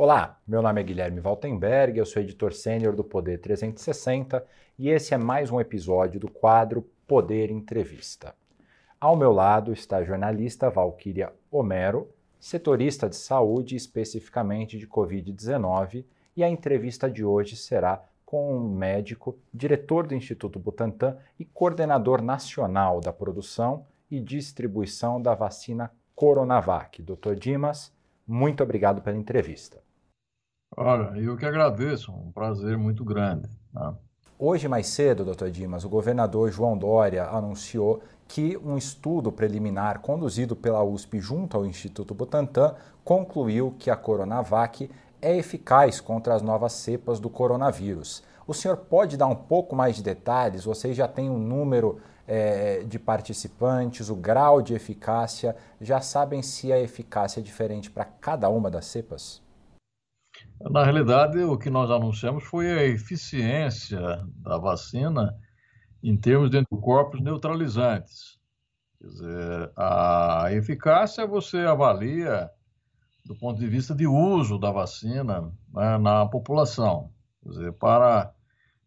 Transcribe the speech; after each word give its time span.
Olá, 0.00 0.38
meu 0.46 0.62
nome 0.62 0.80
é 0.80 0.84
Guilherme 0.84 1.18
Valtenberg, 1.18 1.98
eu 1.98 2.06
sou 2.06 2.22
editor 2.22 2.52
sênior 2.52 2.94
do 2.94 3.02
Poder 3.02 3.38
360 3.38 4.46
e 4.78 4.90
esse 4.90 5.12
é 5.12 5.18
mais 5.18 5.50
um 5.50 5.60
episódio 5.60 6.20
do 6.20 6.30
quadro 6.30 6.88
Poder 7.04 7.50
Entrevista. 7.50 8.32
Ao 9.00 9.16
meu 9.16 9.32
lado 9.32 9.72
está 9.72 9.96
a 9.96 10.04
jornalista 10.04 10.70
Valquíria 10.70 11.32
Homero, 11.50 12.08
setorista 12.38 13.08
de 13.08 13.16
saúde, 13.16 13.74
especificamente 13.74 14.78
de 14.78 14.86
Covid-19, 14.86 16.04
e 16.36 16.44
a 16.44 16.48
entrevista 16.48 17.10
de 17.10 17.24
hoje 17.24 17.56
será 17.56 18.00
com 18.24 18.56
um 18.56 18.72
médico, 18.72 19.36
diretor 19.52 20.06
do 20.06 20.14
Instituto 20.14 20.60
Butantan 20.60 21.16
e 21.40 21.44
coordenador 21.44 22.22
nacional 22.22 23.00
da 23.00 23.12
produção 23.12 23.84
e 24.08 24.20
distribuição 24.20 25.20
da 25.20 25.34
vacina 25.34 25.90
Coronavac. 26.14 27.02
Dr. 27.02 27.34
Dimas, 27.34 27.92
muito 28.24 28.62
obrigado 28.62 29.02
pela 29.02 29.16
entrevista. 29.16 29.87
Olha, 30.76 31.18
eu 31.18 31.36
que 31.36 31.44
agradeço, 31.44 32.12
um 32.12 32.30
prazer 32.30 32.78
muito 32.78 33.04
grande. 33.04 33.48
Tá? 33.74 33.94
Hoje, 34.38 34.68
mais 34.68 34.86
cedo, 34.86 35.24
doutor 35.24 35.50
Dimas, 35.50 35.84
o 35.84 35.88
governador 35.88 36.52
João 36.52 36.78
Dória 36.78 37.24
anunciou 37.24 38.00
que 38.28 38.56
um 38.58 38.76
estudo 38.76 39.32
preliminar 39.32 39.98
conduzido 39.98 40.54
pela 40.54 40.84
USP 40.84 41.18
junto 41.18 41.56
ao 41.56 41.66
Instituto 41.66 42.14
Butantan 42.14 42.76
concluiu 43.02 43.74
que 43.76 43.90
a 43.90 43.96
Coronavac 43.96 44.88
é 45.20 45.36
eficaz 45.36 46.00
contra 46.00 46.34
as 46.34 46.42
novas 46.42 46.74
cepas 46.74 47.18
do 47.18 47.28
coronavírus. 47.28 48.22
O 48.46 48.54
senhor 48.54 48.76
pode 48.76 49.16
dar 49.16 49.26
um 49.26 49.34
pouco 49.34 49.74
mais 49.74 49.96
de 49.96 50.02
detalhes? 50.02 50.64
Vocês 50.64 50.96
já 50.96 51.08
têm 51.08 51.28
um 51.28 51.38
número 51.38 51.98
é, 52.26 52.84
de 52.86 53.00
participantes, 53.00 54.10
o 54.10 54.14
grau 54.14 54.62
de 54.62 54.74
eficácia, 54.74 55.56
já 55.80 56.00
sabem 56.00 56.40
se 56.40 56.72
a 56.72 56.78
eficácia 56.78 57.40
é 57.40 57.42
diferente 57.42 57.90
para 57.90 58.04
cada 58.04 58.48
uma 58.48 58.70
das 58.70 58.86
cepas? 58.86 59.42
Na 60.60 60.82
realidade, 60.82 61.38
o 61.38 61.56
que 61.56 61.70
nós 61.70 61.90
anunciamos 61.90 62.44
foi 62.44 62.70
a 62.70 62.84
eficiência 62.84 64.00
da 64.36 64.58
vacina 64.58 65.34
em 66.02 66.16
termos 66.16 66.50
de 66.50 66.58
anticorpos 66.58 67.20
neutralizantes. 67.20 68.38
Quer 68.98 69.06
dizer, 69.06 69.72
a 69.76 70.48
eficácia 70.50 71.26
você 71.26 71.58
avalia 71.58 72.50
do 73.24 73.36
ponto 73.36 73.60
de 73.60 73.68
vista 73.68 73.94
de 73.94 74.06
uso 74.06 74.58
da 74.58 74.72
vacina 74.72 75.42
né, 75.72 75.98
na 75.98 76.26
população. 76.26 77.12
Quer 77.42 77.50
dizer, 77.50 77.72
para 77.74 78.32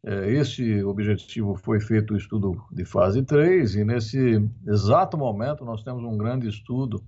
é, 0.04 0.32
esse 0.32 0.84
objetivo 0.84 1.56
foi 1.56 1.80
feito 1.80 2.14
o 2.14 2.18
estudo 2.18 2.62
de 2.72 2.84
fase 2.84 3.24
3 3.24 3.76
e 3.76 3.86
nesse 3.86 4.50
exato 4.68 5.18
momento 5.18 5.64
nós 5.64 5.84
temos 5.84 6.04
um 6.04 6.18
grande 6.18 6.50
estudo 6.50 7.02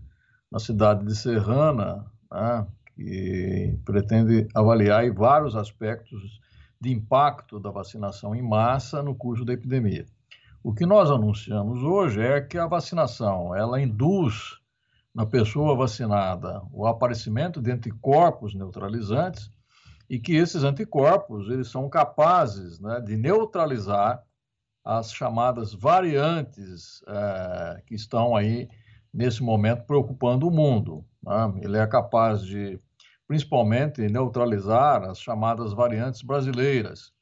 na 0.52 0.60
cidade 0.60 1.04
de 1.04 1.16
Serrana, 1.16 2.06
né, 2.32 2.68
que 2.96 3.78
pretende 3.86 4.48
avaliar 4.54 5.12
vários 5.12 5.56
aspectos 5.56 6.40
de 6.80 6.92
impacto 6.92 7.60
da 7.60 7.72
vacinação 7.72 8.36
em 8.36 8.42
massa 8.42 9.02
no 9.02 9.16
curso 9.16 9.46
da 9.46 9.54
epidemia. 9.54 10.06
O 10.64 10.74
que 10.74 10.86
nós 10.86 11.10
anunciamos 11.10 11.84
hoje 11.84 12.22
é 12.22 12.42
que 12.42 12.58
a 12.58 12.68
vacinação 12.68 13.56
ela 13.56 13.82
induz 13.82 14.58
na 15.14 15.26
pessoa 15.26 15.76
vacinada 15.76 16.62
o 16.72 16.88
aparecimento 16.88 17.62
de 17.62 17.72
anticorpos 17.72 18.56
neutralizantes 18.56 19.52
e 20.10 20.20
que 20.20 20.36
esses 20.36 20.64
anticorpos 20.64 21.50
eles 21.50 21.70
são 21.70 21.90
capazes 21.90 22.80
né, 22.80 23.00
de 23.02 23.16
neutralizar 23.16 24.24
as 24.84 25.14
chamadas 25.14 25.74
variantes 25.74 27.02
é, 27.08 27.82
que 27.86 27.96
estão 27.96 28.36
aí 28.36 28.68
nesse 29.14 29.44
momento 29.44 29.86
preocupando 29.86 30.48
o 30.48 30.52
mundo. 30.52 31.06
Né? 31.22 31.54
Ele 31.62 31.78
é 31.78 31.86
capaz 31.86 32.44
de, 32.44 32.80
principalmente, 33.28 34.02
neutralizar 34.08 35.04
as 35.04 35.20
chamadas 35.20 35.74
variantes 35.74 36.22
brasileiras, 36.22 37.14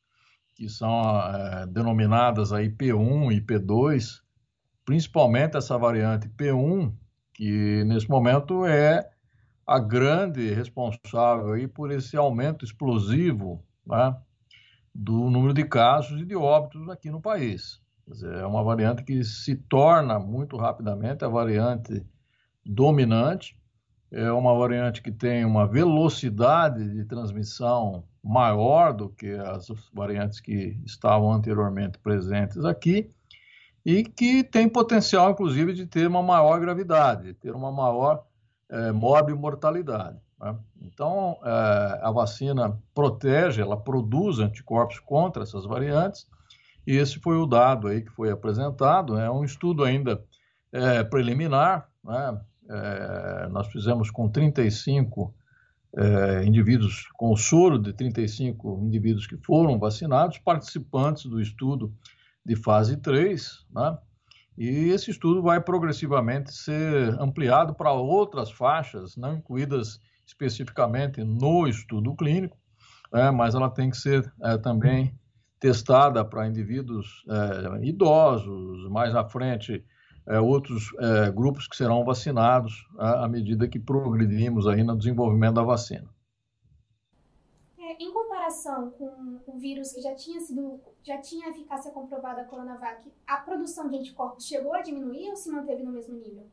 que 0.56 0.70
são 0.70 1.20
é, 1.20 1.68
denominadas 1.68 2.54
aí 2.54 2.70
P1 2.70 3.34
e 3.34 3.42
P2, 3.42 4.22
principalmente 4.86 5.58
essa 5.58 5.78
variante 5.78 6.30
P1, 6.30 6.94
que 7.34 7.84
nesse 7.86 8.10
momento 8.10 8.66
é 8.66 9.10
a 9.66 9.80
grande 9.80 10.54
responsável 10.54 11.54
aí 11.54 11.68
por 11.68 11.92
esse 11.92 12.18
aumento 12.18 12.66
explosivo 12.66 13.64
né, 13.86 14.16
do 14.94 15.30
número 15.30 15.54
de 15.54 15.64
casos 15.64 16.22
e 16.22 16.26
de 16.26 16.36
óbitos 16.36 16.90
aqui 16.90 17.10
no 17.10 17.22
país. 17.22 17.82
É 18.24 18.46
uma 18.46 18.64
variante 18.64 19.04
que 19.04 19.24
se 19.24 19.56
torna 19.56 20.20
muito 20.20 20.58
rapidamente 20.58 21.24
a 21.24 21.28
variante 21.28 22.06
dominante, 22.66 23.58
é 24.12 24.30
uma 24.32 24.54
variante 24.54 25.02
que 25.02 25.12
tem 25.12 25.46
uma 25.46 25.66
velocidade 25.66 26.90
de 26.90 27.06
transmissão 27.06 28.04
maior 28.22 28.94
do 28.94 29.10
que 29.10 29.32
as 29.32 29.68
variantes 29.94 30.40
que 30.40 30.78
estavam 30.86 31.32
anteriormente 31.32 31.98
presentes 31.98 32.66
aqui 32.66 33.10
e 33.86 34.04
que 34.04 34.44
tem 34.44 34.70
potencial, 34.70 35.32
inclusive, 35.32 35.74
de 35.74 35.86
ter 35.86 36.08
uma 36.08 36.22
maior 36.22 36.60
gravidade, 36.60 37.34
ter 37.36 37.56
uma 37.56 37.72
maior 37.72 38.26
é, 38.70 38.92
mortalidade. 38.92 40.20
Né? 40.40 40.56
Então, 40.82 41.38
é, 41.44 42.00
a 42.04 42.12
vacina 42.12 42.78
protege, 42.94 43.62
ela 43.62 43.78
produz 43.78 44.40
anticorpos 44.40 45.00
contra 45.00 45.44
essas 45.44 45.66
variantes, 45.66 46.28
e 46.86 46.98
esse 46.98 47.20
foi 47.20 47.38
o 47.38 47.46
dado 47.46 47.88
aí 47.88 48.02
que 48.02 48.12
foi 48.12 48.32
apresentado. 48.32 49.18
É 49.18 49.30
um 49.30 49.44
estudo 49.44 49.84
ainda 49.84 50.24
é, 50.72 51.04
preliminar, 51.04 51.88
né? 52.04 52.42
é, 52.70 53.48
nós 53.50 53.68
fizemos 53.68 54.10
com 54.10 54.30
35 54.30 55.34
é, 55.98 56.46
indivíduos, 56.46 57.08
com 57.16 57.32
o 57.32 57.38
soro 57.38 57.78
de 57.78 57.94
35 57.94 58.80
indivíduos 58.84 59.28
que 59.28 59.38
foram 59.38 59.78
vacinados, 59.78 60.38
participantes 60.38 61.26
do 61.26 61.42
estudo 61.42 61.94
de 62.46 62.56
fase 62.56 62.98
3, 62.98 63.66
né? 63.74 63.98
E 64.58 64.90
esse 64.90 65.12
estudo 65.12 65.42
vai 65.42 65.62
progressivamente 65.62 66.54
ser 66.54 67.20
ampliado 67.20 67.74
para 67.74 67.92
outras 67.94 68.52
faixas, 68.52 69.16
não 69.16 69.36
incluídas 69.36 70.00
especificamente 70.26 71.24
no 71.24 71.68
estudo 71.68 72.14
clínico, 72.16 72.58
né? 73.12 73.32
mas 73.32 73.56
ela 73.56 73.70
tem 73.70 73.90
que 73.90 73.98
ser 73.98 74.32
é, 74.42 74.58
também 74.58 75.18
testada 75.62 76.26
para 76.26 76.48
indivíduos 76.48 77.24
é, 77.30 77.86
idosos, 77.86 78.90
mais 78.90 79.16
à 79.16 79.24
frente 79.24 79.82
é, 80.28 80.42
outros 80.42 80.94
é, 81.00 81.32
grupos 81.32 81.68
que 81.68 81.78
serão 81.78 82.04
vacinados 82.04 82.86
à, 82.98 83.24
à 83.24 83.30
medida 83.30 83.68
que 83.70 83.80
progredimos 83.80 84.68
aí 84.68 84.84
no 84.84 84.98
desenvolvimento 84.98 85.54
da 85.54 85.64
vacina 85.64 86.10
comparação 88.52 88.92
com 88.92 89.40
o 89.48 89.58
vírus 89.58 89.94
que 89.94 90.02
já 90.02 90.14
tinha 90.16 90.40
sido, 90.40 90.80
já 91.04 91.20
tinha 91.20 91.50
eficácia 91.50 91.92
comprovada 91.92 92.42
a 92.42 92.46
Coronavac, 92.46 93.12
a 93.26 93.38
produção 93.38 93.90
de 93.90 93.98
anticorpos 93.98 94.46
chegou 94.46 94.74
a 94.74 94.82
diminuir 94.82 95.30
ou 95.30 95.36
se 95.36 95.50
manteve 95.50 95.84
no 95.84 95.92
mesmo 95.92 96.16
nível? 96.16 96.48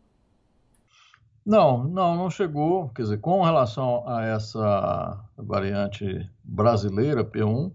Não, 1.45 1.85
não, 1.85 2.15
não 2.15 2.31
chegou. 2.31 2.91
Quer 2.91 3.03
dizer, 3.03 3.21
com 3.21 3.43
relação 3.43 4.07
a 4.07 4.23
essa 4.27 5.25
variante 5.37 6.31
brasileira, 6.45 7.25
P1, 7.25 7.73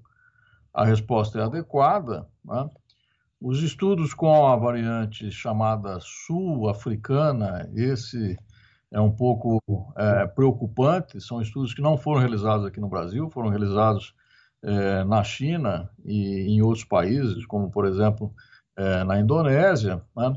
a 0.73 0.83
resposta 0.83 1.39
é 1.39 1.43
adequada. 1.43 2.27
Né? 2.43 2.69
Os 3.39 3.61
estudos 3.61 4.13
com 4.13 4.47
a 4.47 4.55
variante 4.55 5.29
chamada 5.29 5.99
sul-africana, 5.99 7.69
esse 7.75 8.37
é 8.91 8.99
um 8.99 9.11
pouco 9.11 9.61
é, 9.97 10.25
preocupante. 10.27 11.19
São 11.19 11.41
estudos 11.41 11.73
que 11.73 11.81
não 11.81 11.97
foram 11.97 12.19
realizados 12.19 12.65
aqui 12.65 12.79
no 12.79 12.89
Brasil, 12.89 13.29
foram 13.29 13.49
realizados 13.49 14.15
é, 14.63 15.03
na 15.03 15.23
China 15.23 15.89
e 16.05 16.47
em 16.47 16.61
outros 16.61 16.85
países, 16.85 17.45
como 17.45 17.69
por 17.69 17.85
exemplo 17.85 18.33
é, 18.77 19.03
na 19.03 19.19
Indonésia, 19.19 20.01
né? 20.15 20.35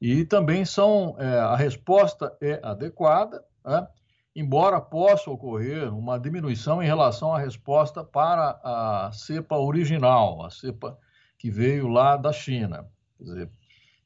e 0.00 0.24
também 0.24 0.64
são 0.64 1.16
é, 1.18 1.38
a 1.38 1.56
resposta 1.56 2.36
é 2.40 2.60
adequada, 2.62 3.42
né? 3.64 3.86
Embora 4.34 4.80
possa 4.80 5.30
ocorrer 5.30 5.92
uma 5.94 6.18
diminuição 6.18 6.82
em 6.82 6.86
relação 6.86 7.32
à 7.32 7.38
resposta 7.38 8.02
para 8.02 8.60
a 8.64 9.10
cepa 9.12 9.56
original, 9.56 10.44
a 10.44 10.50
cepa 10.50 10.98
que 11.38 11.50
veio 11.50 11.88
lá 11.88 12.16
da 12.16 12.32
China. 12.32 12.86
Quer 13.16 13.24
dizer, 13.24 13.50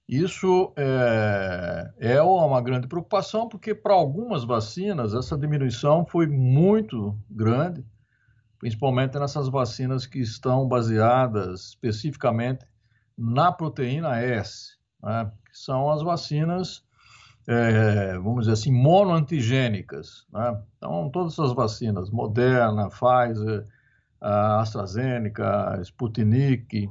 isso 0.08 0.72
é, 0.76 1.92
é 1.98 2.22
uma 2.22 2.60
grande 2.60 2.86
preocupação, 2.86 3.48
porque 3.48 3.74
para 3.74 3.94
algumas 3.94 4.42
vacinas 4.42 5.14
essa 5.14 5.36
diminuição 5.36 6.04
foi 6.06 6.26
muito 6.26 7.14
grande, 7.30 7.84
principalmente 8.58 9.18
nessas 9.18 9.48
vacinas 9.48 10.06
que 10.06 10.18
estão 10.18 10.66
baseadas 10.66 11.68
especificamente 11.68 12.66
na 13.16 13.52
proteína 13.52 14.18
S, 14.20 14.78
né, 15.02 15.30
que 15.50 15.58
são 15.58 15.90
as 15.90 16.02
vacinas, 16.02 16.82
é, 17.50 18.12
vamos 18.18 18.40
dizer 18.40 18.52
assim, 18.52 18.70
monoantigênicas. 18.70 20.26
Né? 20.30 20.62
Então, 20.76 21.08
todas 21.10 21.32
essas 21.32 21.54
vacinas, 21.54 22.10
Moderna, 22.10 22.90
Pfizer, 22.90 23.66
AstraZeneca, 24.20 25.80
Sputnik, 25.82 26.90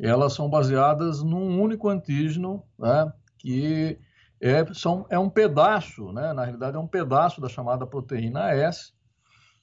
elas 0.00 0.32
são 0.32 0.50
baseadas 0.50 1.22
num 1.22 1.60
único 1.60 1.88
antígeno, 1.88 2.64
né, 2.76 3.12
que 3.38 3.98
é, 4.40 4.64
são, 4.74 5.06
é 5.08 5.18
um 5.18 5.30
pedaço, 5.30 6.10
né, 6.12 6.32
na 6.32 6.42
realidade 6.42 6.76
é 6.76 6.80
um 6.80 6.88
pedaço 6.88 7.40
da 7.40 7.48
chamada 7.48 7.86
proteína 7.86 8.50
S, 8.50 8.92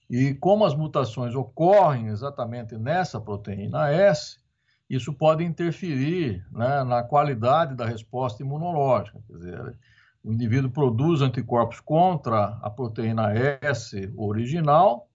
E 0.09 0.33
como 0.35 0.65
as 0.65 0.75
mutações 0.75 1.35
ocorrem 1.35 2.07
exatamente 2.07 2.77
nessa 2.77 3.19
proteína 3.19 3.89
S, 3.89 4.37
isso 4.89 5.13
pode 5.13 5.43
interferir 5.43 6.45
né, 6.51 6.83
na 6.83 7.03
qualidade 7.03 7.75
da 7.75 7.85
resposta 7.85 8.43
imunológica. 8.43 9.21
Quer 9.27 9.37
dizer, 9.37 9.77
o 10.23 10.31
indivíduo 10.31 10.71
produz 10.71 11.21
anticorpos 11.21 11.79
contra 11.79 12.59
a 12.61 12.69
proteína 12.69 13.33
S 13.33 14.11
original 14.15 15.07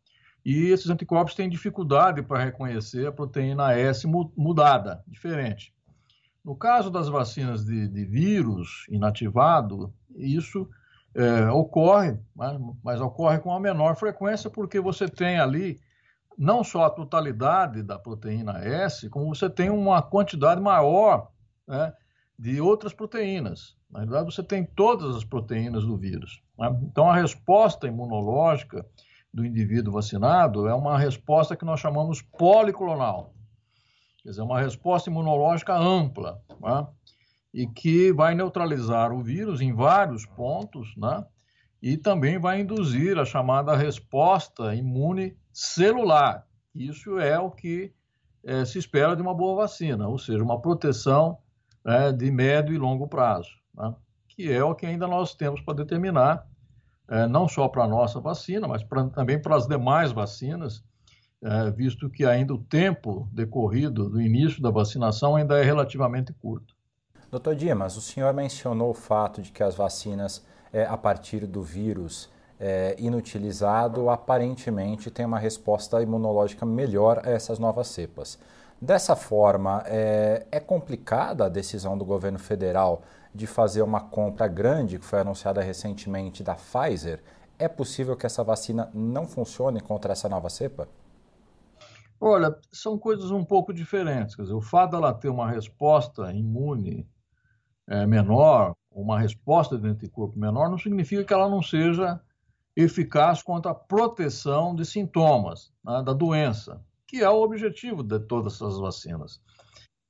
e 0.45 0.71
esses 0.71 0.89
anticorpos 0.89 1.35
têm 1.35 1.49
dificuldade 1.49 2.23
para 2.23 2.45
reconhecer 2.45 3.07
a 3.07 3.13
proteína 3.13 3.73
S 3.73 4.07
mudada, 4.07 5.03
diferente. 5.07 5.75
No 6.45 6.55
caso 6.55 6.91
das 6.91 7.09
vacinas 7.09 7.65
de, 7.65 7.89
de 7.89 8.05
vírus 8.05 8.87
inativado, 8.89 9.93
isso 10.15 10.69
é, 11.15 11.51
ocorre, 11.51 12.19
mas, 12.35 12.61
mas, 12.85 13.01
ocorre 13.01 13.39
com 13.41 13.53
a 13.53 13.59
menor 13.59 13.97
frequência 13.97 14.49
porque 14.49 14.79
você 14.79 15.09
tem 15.09 15.41
ali 15.41 15.81
não 16.39 16.63
só 16.63 16.85
a 16.85 16.91
totalidade 16.91 17.83
da 17.83 17.99
proteína 17.99 18.59
S, 18.59 19.09
como 19.09 19.35
você 19.35 19.49
tem 19.49 19.71
uma 19.71 20.03
quantidade 20.03 20.61
maior 20.61 21.33
né, 21.67 21.93
de 22.39 22.61
outras 22.61 22.93
proteínas. 22.93 23.77
Na 23.91 24.01
verdade, 24.01 24.33
você 24.33 24.43
tem 24.43 24.65
todas 24.65 25.17
as 25.17 25.25
proteínas 25.25 25.85
do 25.85 25.97
vírus. 25.97 26.43
Né? 26.59 26.69
Então, 26.83 27.09
a 27.09 27.17
resposta 27.17 27.87
imunológica 27.87 28.85
do 29.33 29.45
indivíduo 29.45 29.93
vacinado 29.93 30.67
é 30.67 30.75
uma 30.75 30.99
resposta 30.99 31.57
que 31.57 31.65
nós 31.65 31.81
chamamos 31.81 32.21
policlonal. 32.23 33.35
Quer 34.23 34.31
dizer, 34.31 34.43
uma 34.43 34.61
resposta 34.61 35.09
imunológica 35.09 35.75
ampla, 35.77 36.43
né? 36.61 36.87
e 37.55 37.67
que 37.67 38.13
vai 38.13 38.35
neutralizar 38.35 39.13
o 39.13 39.23
vírus 39.23 39.61
em 39.61 39.73
vários 39.73 40.27
pontos, 40.27 40.95
né? 40.97 41.25
e 41.81 41.97
também 41.97 42.39
vai 42.39 42.61
induzir 42.61 43.19
a 43.19 43.25
chamada 43.25 43.77
resposta 43.77 44.75
imune 44.75 45.37
celular. 45.53 46.47
Isso 46.75 47.19
é 47.19 47.39
o 47.39 47.51
que 47.51 47.93
é, 48.45 48.65
se 48.65 48.79
espera 48.79 49.17
de 49.17 49.23
uma 49.23 49.35
boa 49.35 49.63
vacina, 49.63 50.09
ou 50.09 50.19
seja, 50.19 50.43
uma 50.43 50.61
proteção 50.61 51.39
é, 51.87 52.13
de 52.13 52.31
médio 52.31 52.75
e 52.75 52.79
longo 52.79 53.07
prazo, 53.07 53.51
né? 53.75 53.95
que 54.29 54.53
é 54.53 54.63
o 54.63 54.75
que 54.75 54.85
ainda 54.85 55.07
nós 55.07 55.35
temos 55.35 55.61
para 55.61 55.75
determinar, 55.75 56.47
é, 57.09 57.27
não 57.27 57.49
só 57.49 57.69
para 57.69 57.85
a 57.85 57.89
nossa 57.89 58.21
vacina, 58.21 58.67
mas 58.67 58.83
pra, 58.83 59.05
também 59.09 59.41
para 59.41 59.57
as 59.57 59.67
demais 59.67 60.11
vacinas, 60.13 60.85
é, 61.43 61.71
visto 61.71 62.11
que 62.11 62.25
ainda 62.25 62.53
o 62.53 62.59
tempo 62.59 63.29
decorrido 63.33 64.11
do 64.11 64.21
início 64.21 64.61
da 64.61 64.71
vacinação 64.71 65.37
ainda 65.37 65.59
é 65.59 65.63
relativamente 65.63 66.33
curto. 66.33 66.75
Doutor 67.31 67.55
Dimas, 67.55 67.97
o 67.97 68.01
senhor 68.01 68.33
mencionou 68.35 68.91
o 68.91 68.95
fato 68.95 69.41
de 69.41 69.53
que 69.53 69.63
as 69.63 69.75
vacinas, 69.75 70.45
é, 70.73 70.85
a 70.85 70.97
partir 70.97 71.47
do 71.47 71.63
vírus, 71.63 72.29
é, 72.59 72.97
inutilizado, 72.99 74.09
aparentemente 74.09 75.11
tem 75.11 75.27
uma 75.27 75.39
resposta 75.39 76.03
imunológica 76.03 76.65
melhor 76.65 77.21
a 77.25 77.31
essas 77.31 77.59
novas 77.59 77.89
cepas. 77.89 78.39
Dessa 78.81 79.17
forma, 79.17 79.83
é, 79.87 80.47
é, 80.51 80.61
complicada 80.61 81.47
a 81.47 81.49
decisão 81.49 81.97
do 81.97 82.05
governo 82.05 82.39
federal 82.39 83.03
de 83.35 83.47
fazer 83.47 83.83
uma 83.83 84.01
compra 84.01 84.47
grande, 84.47 84.99
que 84.99 85.05
foi 85.05 85.21
anunciada 85.21 85.63
recentemente 85.63 86.43
da 86.43 86.55
Pfizer. 86.55 87.23
É 87.59 87.69
possível 87.69 88.17
que 88.17 88.27
essa 88.27 88.45
vacina 88.45 88.91
não 88.93 89.27
funcione 89.27 89.81
contra 89.81 90.13
essa 90.13 90.29
nova 90.29 90.51
cepa? 90.51 90.87
Olha, 92.21 92.55
são 92.71 92.99
coisas 92.99 93.31
um 93.31 93.45
pouco 93.45 93.73
diferentes. 93.73 94.37
Dizer, 94.37 94.55
o 94.55 94.61
fato 94.61 94.93
dela 94.93 95.13
ter 95.13 95.29
uma 95.29 95.51
resposta 95.51 96.33
imune 96.33 97.09
é, 97.87 98.07
menor, 98.07 98.75
uma 98.91 99.21
resposta 99.21 99.79
de 99.79 99.89
anticorpo 99.89 100.39
menor, 100.39 100.69
não 100.69 100.79
significa 100.79 101.25
que 101.25 101.33
ela 101.33 101.49
não 101.49 101.63
seja 101.63 102.21
eficaz 102.75 103.43
contra 103.43 103.71
a 103.71 103.75
proteção 103.75 104.75
de 104.75 104.85
sintomas 104.85 105.73
né, 105.83 106.03
da 106.03 106.13
doença, 106.13 106.83
que 107.07 107.23
é 107.23 107.31
o 107.31 107.43
objetivo 107.43 108.03
de 108.03 108.19
todas 108.19 108.55
essas 108.55 108.79
vacinas. 108.79 109.41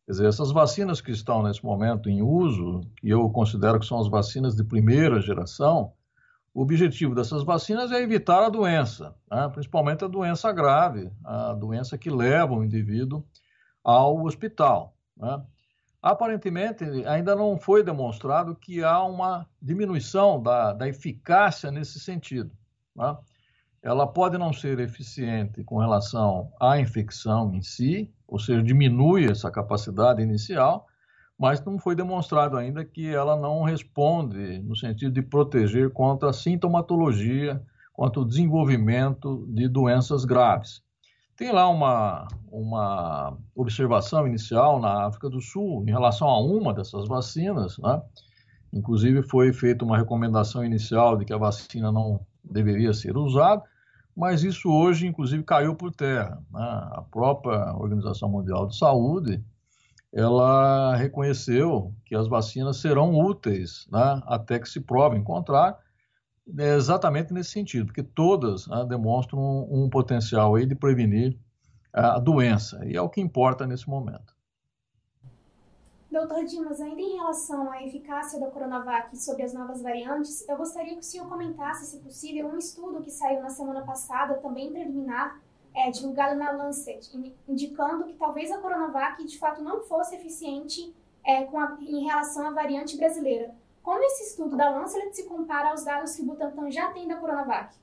Quer 0.07 0.13
dizer, 0.13 0.29
essas 0.29 0.53
vacinas 0.53 1.01
que 1.01 1.11
estão 1.11 1.43
nesse 1.43 1.65
momento 1.65 2.09
em 2.09 2.23
uso, 2.23 2.81
que 2.97 3.09
eu 3.09 3.29
considero 3.31 3.81
que 3.81 3.87
são 3.87 3.99
as 3.99 4.09
vacinas 4.09 4.55
de 4.55 4.63
primeira 4.63 5.21
geração, 5.21 5.93
o 6.55 6.63
objetivo 6.63 7.15
dessas 7.15 7.45
vacinas 7.45 7.93
é 7.93 8.01
evitar 8.01 8.43
a 8.43 8.49
doença, 8.49 9.15
né, 9.31 9.49
principalmente 9.53 10.05
a 10.05 10.09
doença 10.09 10.51
grave, 10.53 11.13
a 11.23 11.53
doença 11.53 11.99
que 11.99 12.09
leva 12.09 12.55
o 12.55 12.65
indivíduo 12.65 13.27
ao 13.85 14.25
hospital. 14.25 14.97
Né. 15.17 15.45
Aparentemente, 16.01 16.85
ainda 17.05 17.35
não 17.35 17.59
foi 17.59 17.83
demonstrado 17.83 18.55
que 18.55 18.83
há 18.83 19.03
uma 19.03 19.47
diminuição 19.61 20.41
da, 20.41 20.73
da 20.73 20.89
eficácia 20.89 21.71
nesse 21.71 21.99
sentido. 21.99 22.51
Né? 22.95 23.17
Ela 23.83 24.07
pode 24.07 24.37
não 24.37 24.53
ser 24.53 24.81
eficiente 24.81 25.63
com 25.63 25.79
relação 25.79 26.51
à 26.61 26.79
infecção 26.81 27.55
em 27.55 27.63
si, 27.63 28.11
ou 28.27 28.39
seja, 28.39 28.63
diminui 28.63 29.31
essa 29.31 29.51
capacidade 29.51 30.23
inicial, 30.23 30.87
mas 31.39 31.63
não 31.65 31.79
foi 31.79 31.95
demonstrado 31.95 32.57
ainda 32.57 32.85
que 32.85 33.15
ela 33.15 33.37
não 33.37 33.63
responde 33.63 34.59
no 34.61 34.75
sentido 34.75 35.13
de 35.13 35.23
proteger 35.23 35.91
contra 35.93 36.31
a 36.31 36.33
sintomatologia, 36.33 37.63
contra 37.93 38.21
o 38.21 38.25
desenvolvimento 38.25 39.47
de 39.49 39.69
doenças 39.69 40.25
graves. 40.25 40.83
Tem 41.37 41.53
lá 41.53 41.69
uma, 41.69 42.27
uma 42.51 43.37
observação 43.55 44.27
inicial 44.27 44.81
na 44.81 45.07
África 45.07 45.29
do 45.29 45.41
Sul 45.41 45.85
em 45.87 45.91
relação 45.91 46.29
a 46.29 46.41
uma 46.41 46.73
dessas 46.73 47.07
vacinas, 47.07 47.77
né? 47.79 48.03
Inclusive 48.73 49.23
foi 49.23 49.53
feita 49.53 49.85
uma 49.85 49.97
recomendação 49.97 50.65
inicial 50.65 51.17
de 51.17 51.25
que 51.27 51.33
a 51.33 51.39
vacina 51.39 51.93
não 51.93 52.21
deveria 52.51 52.93
ser 52.93 53.17
usada, 53.17 53.63
mas 54.17 54.43
isso 54.43 54.71
hoje, 54.71 55.07
inclusive, 55.07 55.43
caiu 55.43 55.75
por 55.75 55.93
terra. 55.93 56.43
Né? 56.51 56.89
A 56.93 57.03
própria 57.11 57.75
Organização 57.75 58.29
Mundial 58.29 58.67
de 58.67 58.77
Saúde, 58.77 59.45
ela 60.13 60.97
reconheceu 60.97 61.93
que 62.05 62.15
as 62.15 62.27
vacinas 62.27 62.79
serão 62.79 63.15
úteis 63.15 63.87
né? 63.93 64.23
até 64.27 64.59
que 64.59 64.69
se 64.69 64.81
prove 64.81 65.17
em 65.17 65.23
contrário, 65.23 65.77
é 66.59 66.77
exatamente 66.77 67.33
nesse 67.33 67.51
sentido, 67.51 67.87
porque 67.87 68.03
todas 68.03 68.69
né, 68.69 68.87
demonstram 68.89 69.41
um, 69.41 69.85
um, 69.85 69.91
potencial 69.91 70.55
aí 70.55 70.65
de 70.65 70.77
prevenir 70.77 71.37
a 71.93 72.21
doença, 72.21 72.81
e 72.85 72.97
é 72.97 73.01
o 73.01 73.09
que 73.09 73.21
importa 73.21 73.67
nesse 73.67 73.89
momento. 73.89 74.36
Doutor 76.17 76.47
Dimas, 76.47 76.81
ainda 76.81 76.99
em 76.99 77.17
relação 77.17 77.71
à 77.71 77.83
eficácia 77.83 78.41
da 78.41 78.51
Coronavac 78.51 79.15
sobre 79.19 79.43
as 79.43 79.53
novas 79.53 79.83
variantes, 79.83 80.49
eu 80.49 80.57
gostaria 80.57 80.95
que 80.95 81.01
o 81.01 81.03
senhor 81.03 81.29
comentasse, 81.29 81.85
se 81.85 81.99
possível, 81.99 82.49
um 82.49 82.57
estudo 82.57 83.03
que 83.03 83.11
saiu 83.11 83.43
na 83.43 83.51
semana 83.51 83.83
passada, 83.83 84.39
também 84.39 84.73
preliminar, 84.73 85.39
é, 85.75 85.91
divulgado 85.91 86.35
na 86.35 86.53
Lancet, 86.53 87.11
indicando 87.47 88.05
que 88.07 88.15
talvez 88.15 88.51
a 88.51 88.57
Coronavac 88.57 89.23
de 89.27 89.39
fato 89.39 89.63
não 89.63 89.83
fosse 89.83 90.17
eficiente 90.17 90.91
é, 91.23 91.41
a, 91.41 91.77
em 91.83 92.07
relação 92.07 92.47
à 92.47 92.51
variante 92.51 92.97
brasileira. 92.97 93.55
Como 93.83 94.03
esse 94.03 94.31
estudo 94.31 94.57
da 94.57 94.71
Lancet 94.71 95.15
se 95.15 95.25
compara 95.25 95.69
aos 95.69 95.85
dados 95.85 96.17
que 96.17 96.23
o 96.23 96.25
Butantan 96.25 96.71
já 96.71 96.93
tem 96.93 97.07
da 97.07 97.17
Coronavac? 97.17 97.77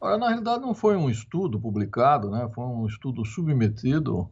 Olha, 0.00 0.16
na 0.16 0.28
realidade 0.28 0.62
não 0.62 0.74
foi 0.74 0.96
um 0.96 1.10
estudo 1.10 1.60
publicado, 1.60 2.30
né? 2.30 2.48
foi 2.54 2.64
um 2.64 2.86
estudo 2.86 3.22
submetido, 3.22 4.30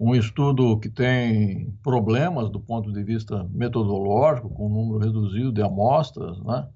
um 0.00 0.14
estudo 0.14 0.80
que 0.80 0.88
tem 0.88 1.74
problemas 1.82 2.48
do 2.48 2.58
ponto 2.58 2.90
de 2.90 3.02
vista 3.04 3.46
metodológico, 3.52 4.48
com 4.48 4.66
um 4.66 4.70
número 4.70 4.98
reduzido 4.98 5.52
de 5.52 5.60
amostras, 5.60 6.40
né? 6.40 6.66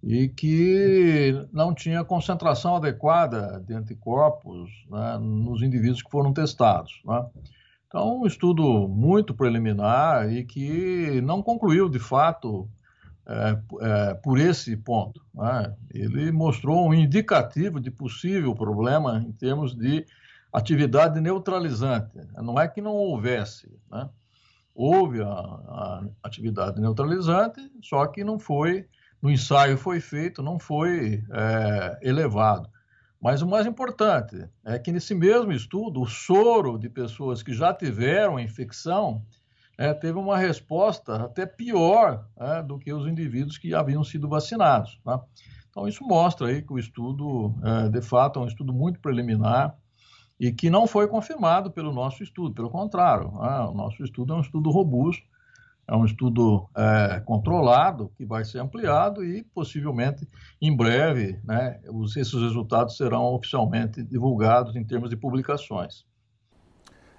e 0.00 0.28
que 0.28 1.48
não 1.52 1.74
tinha 1.74 2.04
concentração 2.04 2.76
adequada 2.76 3.60
de 3.66 3.74
anticorpos 3.74 4.70
né? 4.88 5.18
nos 5.18 5.62
indivíduos 5.62 6.00
que 6.00 6.10
foram 6.10 6.32
testados. 6.32 7.02
Né? 7.04 7.26
Então, 7.88 8.20
um 8.20 8.26
estudo 8.26 8.86
muito 8.86 9.34
preliminar 9.34 10.32
e 10.32 10.44
que 10.44 11.20
não 11.22 11.42
concluiu, 11.42 11.88
de 11.88 11.98
fato, 11.98 12.68
é, 13.26 13.58
é, 13.80 14.14
por 14.14 14.38
esse 14.38 14.76
ponto. 14.76 15.20
Né? 15.34 15.74
Ele 15.92 16.30
mostrou 16.30 16.86
um 16.86 16.94
indicativo 16.94 17.80
de 17.80 17.90
possível 17.90 18.54
problema 18.54 19.24
em 19.26 19.32
termos 19.32 19.74
de 19.74 20.06
atividade 20.54 21.20
neutralizante. 21.20 22.16
Não 22.36 22.58
é 22.58 22.68
que 22.68 22.80
não 22.80 22.92
houvesse, 22.92 23.68
né? 23.90 24.08
houve 24.72 25.20
a, 25.20 25.26
a, 25.26 26.04
atividade 26.22 26.80
neutralizante, 26.80 27.60
só 27.82 28.06
que 28.06 28.24
não 28.24 28.38
foi, 28.38 28.86
no 29.20 29.30
ensaio 29.30 29.76
foi 29.76 30.00
feito, 30.00 30.42
não 30.42 30.58
foi 30.58 31.24
é, 31.32 31.98
elevado. 32.02 32.68
Mas 33.20 33.42
o 33.42 33.48
mais 33.48 33.66
importante 33.66 34.48
é 34.64 34.78
que 34.78 34.92
nesse 34.92 35.14
mesmo 35.14 35.50
estudo, 35.50 36.02
o 36.02 36.06
soro 36.06 36.78
de 36.78 36.88
pessoas 36.88 37.42
que 37.42 37.54
já 37.54 37.72
tiveram 37.72 38.38
infecção 38.38 39.24
é, 39.76 39.92
teve 39.92 40.18
uma 40.18 40.36
resposta 40.36 41.16
até 41.16 41.46
pior 41.46 42.28
é, 42.36 42.62
do 42.62 42.78
que 42.78 42.92
os 42.92 43.06
indivíduos 43.06 43.58
que 43.58 43.74
haviam 43.74 44.04
sido 44.04 44.28
vacinados. 44.28 45.00
Tá? 45.04 45.20
Então, 45.70 45.88
isso 45.88 46.04
mostra 46.04 46.48
aí 46.48 46.62
que 46.62 46.72
o 46.72 46.78
estudo, 46.78 47.54
é, 47.64 47.88
de 47.88 48.02
fato, 48.02 48.38
é 48.38 48.42
um 48.42 48.46
estudo 48.46 48.72
muito 48.72 49.00
preliminar 49.00 49.76
e 50.44 50.52
que 50.52 50.68
não 50.68 50.86
foi 50.86 51.08
confirmado 51.08 51.70
pelo 51.70 51.90
nosso 51.90 52.22
estudo, 52.22 52.54
pelo 52.54 52.68
contrário, 52.68 53.32
né? 53.32 53.60
o 53.60 53.72
nosso 53.72 54.04
estudo 54.04 54.34
é 54.34 54.36
um 54.36 54.42
estudo 54.42 54.70
robusto, 54.70 55.24
é 55.88 55.96
um 55.96 56.04
estudo 56.04 56.68
é, 56.76 57.20
controlado 57.20 58.12
que 58.14 58.26
vai 58.26 58.44
ser 58.44 58.58
ampliado 58.58 59.24
e 59.24 59.42
possivelmente 59.42 60.28
em 60.60 60.76
breve, 60.76 61.40
né, 61.44 61.80
os, 61.88 62.14
esses 62.16 62.34
resultados 62.34 62.98
serão 62.98 63.24
oficialmente 63.34 64.02
divulgados 64.02 64.76
em 64.76 64.84
termos 64.84 65.08
de 65.08 65.16
publicações. 65.16 66.04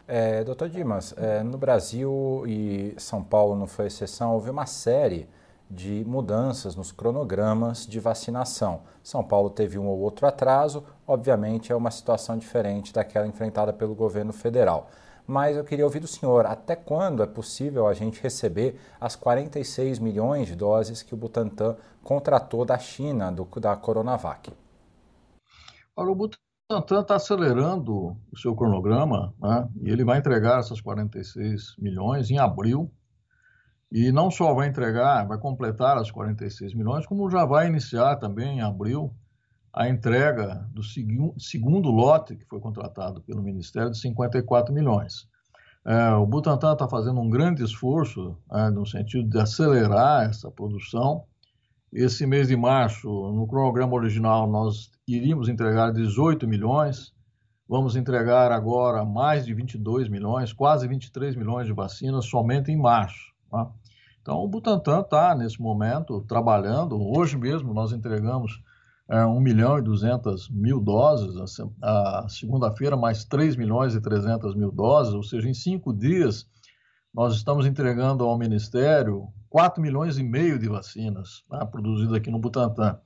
É, 0.08 0.44
doutor 0.44 0.70
Dimas, 0.70 1.15
é, 1.17 1.41
no 1.41 1.58
Brasil 1.58 2.44
e 2.48 2.94
São 2.96 3.24
Paulo 3.24 3.55
não 3.55 3.65
foi 3.65 3.88
exceção, 3.88 4.34
houve 4.34 4.51
uma 4.51 4.67
série 4.67 5.27
de 5.70 6.04
mudanças 6.06 6.76
nos 6.76 6.92
cronogramas 6.92 7.86
de 7.86 8.00
vacinação. 8.00 8.82
São 9.04 9.24
Paulo 9.24 9.50
teve 9.50 9.78
um 9.78 9.88
ou 9.88 10.00
outro 10.00 10.28
atraso, 10.28 10.84
obviamente 11.08 11.72
é 11.72 11.76
uma 11.76 11.92
situação 11.92 12.38
diferente 12.38 12.94
daquela 12.94 13.28
enfrentada 13.28 13.74
pelo 13.74 13.96
governo 13.96 14.32
federal 14.32 14.90
mas 15.28 15.58
eu 15.58 15.64
queria 15.64 15.86
ouvir 15.86 16.00
do 16.00 16.08
senhor 16.08 16.46
até 16.46 16.76
quando 16.76 17.24
é 17.24 17.26
possível 17.26 17.88
a 17.88 17.94
gente 17.94 18.22
receber 18.22 18.80
as 19.00 19.16
46 19.16 20.00
milhões 20.00 20.48
de 20.48 20.56
doses 20.56 21.02
que 21.02 21.14
o 21.14 21.18
Butantan 21.18 21.76
contratou 22.04 22.64
da 22.64 22.78
China, 22.78 23.32
do, 23.32 23.46
da 23.60 23.76
Coronavac? 23.76 24.54
O 25.98 26.16
Butantan 26.16 27.02
está 27.02 27.16
acelerando 27.16 28.16
o 28.32 28.38
seu 28.38 28.56
cronograma 28.56 29.34
né, 29.42 29.68
e 29.82 29.90
ele 29.90 30.04
vai 30.04 30.20
entregar 30.20 30.60
essas 30.60 30.80
46 30.80 31.76
milhões 31.80 32.30
em 32.30 32.38
abril. 32.38 32.92
E 33.92 34.12
não 34.12 34.32
só 34.32 34.54
vai 34.54 34.68
entregar, 34.68 35.27
vai 35.27 35.38
completar 35.38 35.98
as 35.98 36.12
46 36.12 36.74
milhões, 36.74 37.06
como 37.06 37.30
já 37.30 37.46
vai 37.46 37.68
iniciar 37.68 38.15
também 38.18 38.58
em 38.58 38.62
abril 38.62 39.13
a 39.75 39.89
entrega 39.89 40.65
do 40.72 40.82
segundo 41.38 41.92
lote 41.92 42.38
que 42.38 42.46
foi 42.46 42.62
contratado 42.62 43.22
pelo 43.22 43.44
Ministério 43.44 43.92
de 43.92 44.00
54 44.00 44.74
milhões. 44.74 45.27
É, 45.86 46.13
o 46.13 46.25
Butantan 46.25 46.74
está 46.74 46.88
fazendo 46.88 47.20
um 47.20 47.30
grande 47.30 47.63
esforço 47.63 48.38
é, 48.51 48.70
no 48.70 48.86
sentido 48.86 49.30
de 49.30 49.38
acelerar 49.38 50.30
essa 50.30 50.50
produção. 50.50 51.25
Esse 51.94 52.25
mês 52.25 52.48
de 52.48 52.56
março, 52.56 53.08
no 53.08 53.46
cronograma 53.46 53.94
original, 53.94 54.50
nós 54.50 54.89
iríamos 55.08 55.48
entregar 55.48 55.92
18 55.92 56.48
milhões, 56.48 57.13
vamos 57.70 57.96
entregar 57.96 58.51
agora 58.51 59.06
mais 59.06 59.46
de 59.46 59.54
22 59.54 60.10
milhões, 60.10 60.51
quase 60.51 60.88
23 60.88 61.36
milhões 61.36 61.68
de 61.68 61.74
vacinas 61.74 62.25
somente 62.25 62.72
em 62.72 62.77
março. 62.77 63.35
Tá? 63.50 63.72
Então, 64.22 64.38
o 64.38 64.48
Butantan 64.48 65.02
está, 65.02 65.36
nesse 65.36 65.62
momento, 65.62 66.22
trabalhando. 66.22 67.00
Hoje 67.00 67.38
mesmo 67.38 67.74
nós 67.74 67.92
entregamos 67.92 68.60
é, 69.08 69.24
1 69.24 69.40
milhão 69.40 69.78
e 69.78 69.82
200 69.82 70.50
mil 70.50 70.80
doses, 70.80 71.36
a, 71.82 72.25
segunda-feira 72.28 72.98
mais 72.98 73.24
3 73.24 73.56
milhões 73.56 73.94
e 73.94 74.02
300 74.02 74.56
mil 74.56 74.72
doses, 74.72 75.14
ou 75.14 75.24
seja, 75.24 75.48
em 75.48 75.54
cinco 75.54 75.94
dias 75.94 76.48
nós 77.14 77.36
estamos 77.36 77.66
entregando 77.66 78.25
ao 78.25 78.38
Ministério 78.38 79.28
4 79.50 79.82
milhões 79.82 80.18
e 80.18 80.24
meio 80.24 80.60
de 80.60 80.68
vacinas 80.68 81.44
né, 81.50 81.64
produzidas 81.66 82.14
aqui 82.14 82.30
no 82.30 82.40
Butantan, 82.40 83.00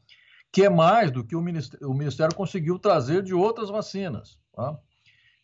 que 0.51 0.63
é 0.63 0.69
mais 0.69 1.11
do 1.11 1.23
que 1.23 1.35
o 1.35 1.41
Ministério, 1.41 1.89
o 1.89 1.93
Ministério 1.93 2.35
conseguiu 2.35 2.79
trazer 2.79 3.21
de 3.21 3.33
outras 3.33 3.69
vacinas. 3.69 4.39
Tá? 4.55 4.79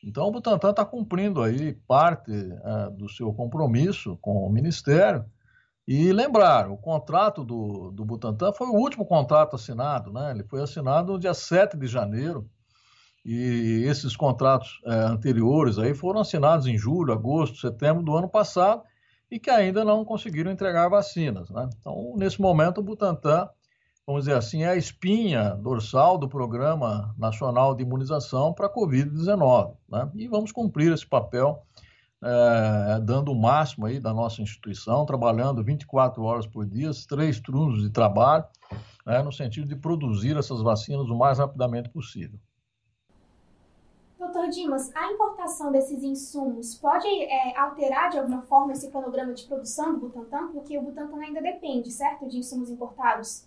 Então, 0.05 0.27
o 0.27 0.31
Butantan 0.31 0.69
está 0.69 0.85
cumprindo 0.85 1.41
aí 1.41 1.73
parte 1.87 2.31
é, 2.31 2.89
do 2.91 3.09
seu 3.09 3.33
compromisso 3.33 4.17
com 4.21 4.45
o 4.45 4.49
Ministério, 4.49 5.25
e 5.87 6.11
lembrar, 6.11 6.69
o 6.71 6.77
contrato 6.77 7.43
do, 7.43 7.91
do 7.91 8.03
Butantan 8.03 8.51
foi 8.53 8.67
o 8.67 8.73
último 8.73 9.05
contrato 9.05 9.55
assinado, 9.55 10.11
né? 10.11 10.31
Ele 10.31 10.43
foi 10.43 10.61
assinado 10.61 11.13
no 11.13 11.19
dia 11.19 11.33
7 11.33 11.77
de 11.77 11.85
janeiro. 11.85 12.49
E 13.23 13.83
esses 13.87 14.15
contratos 14.15 14.79
é, 14.85 14.93
anteriores 14.93 15.77
aí 15.77 15.93
foram 15.93 16.21
assinados 16.21 16.65
em 16.67 16.77
julho, 16.77 17.13
agosto, 17.13 17.57
setembro 17.57 18.03
do 18.03 18.15
ano 18.15 18.29
passado 18.29 18.83
e 19.29 19.39
que 19.39 19.49
ainda 19.49 19.83
não 19.83 20.05
conseguiram 20.05 20.51
entregar 20.51 20.89
vacinas. 20.89 21.49
Né? 21.49 21.67
Então, 21.79 22.13
nesse 22.15 22.39
momento, 22.39 22.79
o 22.79 22.83
Butantan, 22.83 23.47
vamos 24.07 24.25
dizer 24.25 24.37
assim, 24.37 24.63
é 24.63 24.69
a 24.69 24.75
espinha 24.75 25.55
dorsal 25.55 26.17
do 26.17 26.29
Programa 26.29 27.13
Nacional 27.17 27.73
de 27.73 27.83
Imunização 27.83 28.53
para 28.53 28.67
a 28.67 28.73
Covid-19. 28.73 29.75
Né? 29.89 30.11
E 30.13 30.27
vamos 30.27 30.51
cumprir 30.51 30.93
esse 30.93 31.05
papel 31.05 31.65
é, 32.23 32.99
dando 33.01 33.31
o 33.31 33.35
máximo 33.35 33.85
aí 33.85 33.99
da 33.99 34.13
nossa 34.13 34.41
instituição, 34.41 35.05
trabalhando 35.05 35.63
24 35.63 36.23
horas 36.23 36.47
por 36.47 36.65
dia, 36.65 36.91
três 37.07 37.39
turnos 37.39 37.81
de 37.81 37.89
trabalho, 37.89 38.45
né, 39.05 39.21
no 39.21 39.31
sentido 39.31 39.67
de 39.67 39.75
produzir 39.75 40.37
essas 40.37 40.61
vacinas 40.61 41.07
o 41.07 41.15
mais 41.15 41.39
rapidamente 41.39 41.89
possível. 41.89 42.39
Doutor 44.17 44.49
Dimas, 44.49 44.91
a 44.95 45.11
importação 45.11 45.71
desses 45.71 46.01
insumos 46.01 46.75
pode 46.75 47.07
é, 47.07 47.57
alterar 47.57 48.09
de 48.09 48.17
alguma 48.17 48.41
forma 48.43 48.71
esse 48.71 48.89
cronograma 48.89 49.33
de 49.33 49.45
produção 49.45 49.93
do 49.93 49.99
Butantan? 49.99 50.51
Porque 50.51 50.77
o 50.77 50.81
Butantan 50.81 51.19
ainda 51.19 51.41
depende, 51.41 51.91
certo, 51.91 52.27
de 52.27 52.37
insumos 52.37 52.69
importados? 52.69 53.45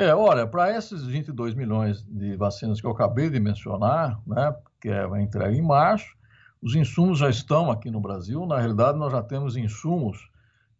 É, 0.00 0.14
olha, 0.14 0.46
para 0.46 0.74
esses 0.74 1.04
22 1.04 1.54
milhões 1.54 2.02
de 2.04 2.34
vacinas 2.34 2.80
que 2.80 2.86
eu 2.86 2.90
acabei 2.90 3.28
de 3.28 3.38
mencionar, 3.38 4.18
né, 4.26 4.56
que 4.80 4.88
é, 4.88 5.06
vai 5.06 5.20
entrar 5.20 5.52
em 5.52 5.60
março, 5.60 6.16
os 6.62 6.74
insumos 6.74 7.18
já 7.18 7.28
estão 7.28 7.70
aqui 7.70 7.90
no 7.90 8.00
Brasil. 8.00 8.46
Na 8.46 8.58
realidade, 8.58 8.96
nós 8.96 9.12
já 9.12 9.22
temos 9.22 9.58
insumos 9.58 10.16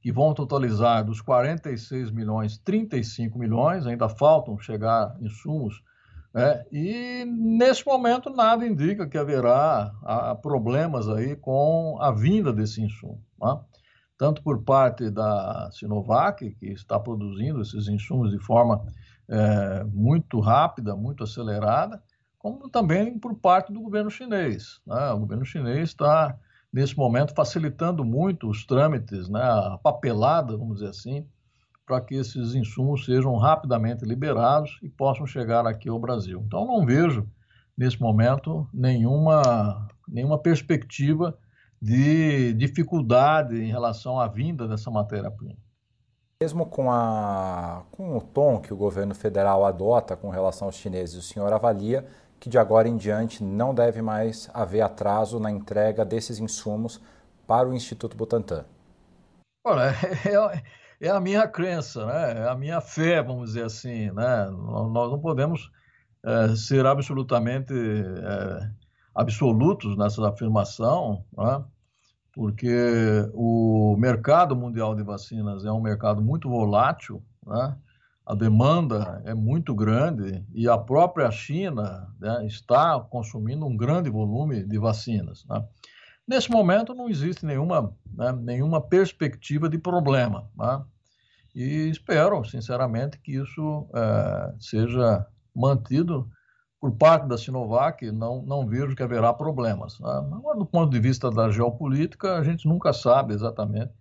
que 0.01 0.11
vão 0.11 0.33
totalizar 0.33 1.05
dos 1.05 1.21
46 1.21 2.11
milhões, 2.11 2.57
35 2.61 3.39
milhões, 3.39 3.87
ainda 3.87 4.09
faltam 4.09 4.59
chegar 4.59 5.15
insumos. 5.21 5.83
Né? 6.33 6.65
E 6.73 7.27
nesse 7.27 7.85
momento 7.85 8.31
nada 8.31 8.67
indica 8.67 9.07
que 9.07 9.19
haverá 9.19 9.93
problemas 10.41 11.11
aí 11.11 11.37
com 11.37 11.99
a 12.01 12.11
vinda 12.11 12.55
desse 12.55 12.81
insumo. 12.81 13.23
Tá? 13.39 13.61
Tanto 14.17 14.43
por 14.43 14.63
parte 14.63 15.11
da 15.11 15.71
Sinovac, 15.73 16.55
que 16.55 16.67
está 16.73 16.99
produzindo 16.99 17.61
esses 17.61 17.87
insumos 17.87 18.31
de 18.31 18.39
forma 18.39 18.83
é, 19.31 19.85
muito 19.85 20.41
rápida, 20.41 20.97
muito 20.97 21.23
acelerada, 21.23 22.03
como 22.37 22.69
também 22.69 23.17
por 23.19 23.35
parte 23.35 23.73
do 23.73 23.81
governo 23.81 24.11
chinês. 24.11 24.81
Né? 24.85 25.11
O 25.13 25.21
governo 25.21 25.45
chinês 25.45 25.91
está, 25.91 26.37
nesse 26.73 26.97
momento, 26.97 27.33
facilitando 27.35 28.05
muito 28.05 28.49
os 28.49 28.67
trâmites, 28.67 29.29
né? 29.29 29.41
a 29.41 29.79
papelada, 29.81 30.57
vamos 30.57 30.79
dizer 30.79 30.89
assim, 30.89 31.27
para 31.87 32.01
que 32.01 32.17
esses 32.17 32.55
insumos 32.55 33.05
sejam 33.05 33.37
rapidamente 33.37 34.05
liberados 34.05 34.79
e 34.83 34.89
possam 34.89 35.27
chegar 35.27 35.67
aqui 35.67 35.89
ao 35.89 35.99
Brasil. 35.99 36.43
Então, 36.45 36.67
não 36.67 36.85
vejo, 36.85 37.29
nesse 37.77 38.01
momento, 38.01 38.69
nenhuma, 38.73 39.89
nenhuma 40.09 40.39
perspectiva 40.39 41.37
de 41.81 42.53
dificuldade 42.55 43.57
em 43.57 43.71
relação 43.71 44.19
à 44.19 44.29
vinda 44.29 44.67
dessa 44.67 44.91
matéria-prima. 44.91 45.57
Mesmo 46.43 46.65
com, 46.65 46.91
a, 46.91 47.83
com 47.91 48.17
o 48.17 48.21
tom 48.23 48.61
que 48.61 48.73
o 48.73 48.77
governo 48.77 49.15
federal 49.15 49.63
adota 49.63 50.17
com 50.17 50.31
relação 50.31 50.69
aos 50.69 50.77
chineses, 50.77 51.17
o 51.17 51.23
senhor 51.23 51.53
avalia 51.53 52.07
que 52.41 52.49
de 52.49 52.57
agora 52.57 52.89
em 52.89 52.97
diante 52.97 53.45
não 53.45 53.75
deve 53.75 54.01
mais 54.01 54.49
haver 54.55 54.81
atraso 54.81 55.39
na 55.39 55.51
entrega 55.51 56.03
desses 56.03 56.39
insumos 56.39 56.99
para 57.47 57.69
o 57.69 57.75
Instituto 57.75 58.17
Butantan? 58.17 58.65
Olha, 59.67 59.93
é, 60.25 61.09
é 61.09 61.11
a 61.11 61.21
minha 61.21 61.47
crença, 61.47 62.07
né? 62.07 62.45
é 62.45 62.49
a 62.49 62.55
minha 62.55 62.81
fé, 62.81 63.23
vamos 63.23 63.51
dizer 63.51 63.67
assim. 63.67 64.11
Né? 64.11 64.47
Nós 64.49 65.11
não 65.11 65.21
podemos 65.21 65.71
é, 66.25 66.57
ser 66.57 66.87
absolutamente 66.87 67.75
é, 67.75 68.71
absolutos 69.15 69.95
nessa 69.99 70.27
afirmação, 70.27 71.23
né? 71.37 71.63
Porque 72.41 72.75
o 73.35 73.95
mercado 73.99 74.57
mundial 74.57 74.95
de 74.95 75.03
vacinas 75.03 75.67
é 75.67 75.71
um 75.71 75.79
mercado 75.83 76.23
muito 76.23 76.49
volátil, 76.49 77.23
né? 77.47 77.77
a 78.25 78.35
demanda 78.35 79.21
é 79.27 79.35
muito 79.35 79.75
grande 79.75 80.43
e 80.55 80.67
a 80.67 80.79
própria 80.79 81.31
China 81.31 82.09
né, 82.19 82.47
está 82.47 82.99
consumindo 82.99 83.67
um 83.67 83.77
grande 83.77 84.09
volume 84.09 84.65
de 84.65 84.79
vacinas. 84.79 85.45
Né? 85.45 85.63
Nesse 86.27 86.51
momento 86.51 86.95
não 86.95 87.11
existe 87.11 87.45
nenhuma, 87.45 87.95
né, 88.11 88.33
nenhuma 88.33 88.81
perspectiva 88.81 89.69
de 89.69 89.77
problema. 89.77 90.49
Né? 90.57 90.83
E 91.55 91.91
espero, 91.91 92.43
sinceramente, 92.47 93.19
que 93.19 93.33
isso 93.33 93.87
é, 93.95 94.55
seja 94.59 95.27
mantido 95.55 96.27
por 96.81 96.93
parte 96.93 97.29
da 97.29 97.37
Sinovac, 97.37 98.11
não, 98.11 98.41
não 98.43 98.67
vejo 98.67 98.97
que 98.97 99.03
haverá 99.03 99.33
problemas. 99.35 100.01
Né? 100.01 100.09
Agora, 100.33 100.59
do 100.59 100.65
ponto 100.65 100.91
de 100.91 100.99
vista 100.99 101.31
da 101.31 101.51
geopolítica, 101.51 102.37
a 102.37 102.43
gente 102.43 102.67
nunca 102.67 102.93
sabe 102.93 103.35
exatamente 103.35 103.93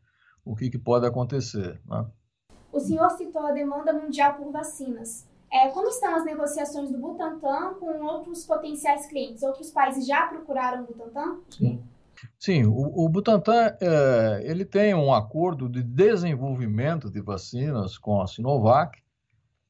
o 0.45 0.55
que, 0.55 0.69
que 0.69 0.77
pode 0.77 1.05
acontecer. 1.05 1.81
Né? 1.85 2.05
O 2.71 2.79
senhor 2.79 3.09
citou 3.11 3.45
a 3.45 3.51
demanda 3.51 3.91
mundial 3.91 4.35
por 4.35 4.51
vacinas. 4.51 5.27
É, 5.51 5.67
como 5.69 5.89
estão 5.89 6.15
as 6.15 6.23
negociações 6.23 6.91
do 6.91 6.99
Butantan 6.99 7.73
com 7.79 8.05
outros 8.05 8.45
potenciais 8.45 9.07
clientes? 9.07 9.43
Outros 9.43 9.71
países 9.71 10.07
já 10.07 10.27
procuraram 10.27 10.83
o 10.83 10.87
Butantan? 10.87 11.39
Sim. 11.49 11.83
Sim, 12.37 12.65
o, 12.65 13.05
o 13.05 13.09
Butantan 13.09 13.75
é, 13.81 14.41
ele 14.43 14.63
tem 14.63 14.93
um 14.93 15.13
acordo 15.13 15.67
de 15.67 15.81
desenvolvimento 15.81 17.09
de 17.09 17.21
vacinas 17.21 17.97
com 17.97 18.21
a 18.21 18.27
Sinovac. 18.27 19.01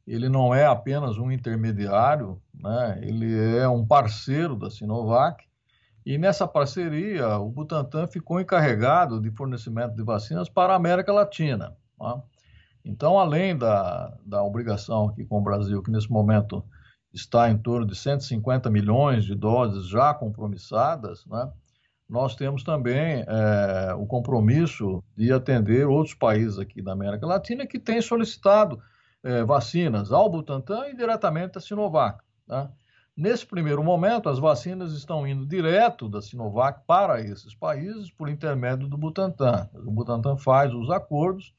Ele 0.06 0.28
não 0.28 0.54
é 0.54 0.66
apenas 0.66 1.18
um 1.18 1.32
intermediário, 1.32 2.42
né? 2.60 3.00
ele 3.02 3.58
é 3.58 3.68
um 3.68 3.86
parceiro 3.86 4.56
da 4.56 4.70
Sinovac 4.70 5.44
E 6.06 6.18
nessa 6.18 6.48
parceria, 6.48 7.38
o 7.38 7.50
Butantan 7.50 8.08
ficou 8.08 8.40
encarregado 8.40 9.22
de 9.22 9.32
fornecimento 9.32 9.96
de 9.96 10.04
vacinas 10.04 10.50
para 10.50 10.74
a 10.74 10.76
América 10.76 11.14
Latina. 11.14 11.76
Tá? 11.98 12.22
Então, 12.84 13.20
além 13.20 13.58
da, 13.58 14.18
da 14.26 14.44
obrigação 14.44 15.10
aqui 15.10 15.26
com 15.26 15.40
o 15.40 15.44
Brasil, 15.44 15.82
que 15.82 15.92
nesse 15.92 16.12
momento 16.12 16.64
está 17.14 17.50
em 17.50 17.58
torno 17.58 17.86
de 17.86 17.96
150 17.96 18.70
milhões 18.70 19.26
de 19.26 19.36
doses 19.36 19.88
já 19.88 20.14
compromissadas, 20.14 21.26
né? 21.26 21.52
nós 22.08 22.36
temos 22.36 22.64
também 22.64 23.24
é, 23.28 23.94
o 23.94 24.06
compromisso 24.06 25.04
de 25.16 25.32
atender 25.32 25.88
outros 25.88 26.16
países 26.16 26.58
aqui 26.58 26.82
da 26.82 26.92
América 26.92 27.26
Latina 27.26 27.68
que 27.68 27.80
têm 27.80 28.02
solicitado 28.02 28.82
é, 29.24 29.44
vacinas 29.44 30.12
ao 30.12 30.30
Butantan 30.30 30.88
e 30.88 30.96
diretamente 30.96 31.58
à 31.58 31.62
Sinovac. 31.62 32.24
Tá? 32.50 32.72
Nesse 33.16 33.46
primeiro 33.46 33.84
momento, 33.84 34.28
as 34.28 34.40
vacinas 34.40 34.92
estão 34.94 35.28
indo 35.28 35.46
direto 35.46 36.10
da 36.10 36.20
Sinovac 36.20 36.82
para 36.88 37.22
esses 37.22 37.54
países 37.54 38.10
por 38.10 38.28
intermédio 38.28 38.88
do 38.88 38.98
Butantan. 38.98 39.70
O 39.76 39.92
Butantan 39.92 40.36
faz 40.36 40.74
os 40.74 40.90
acordos 40.90 41.54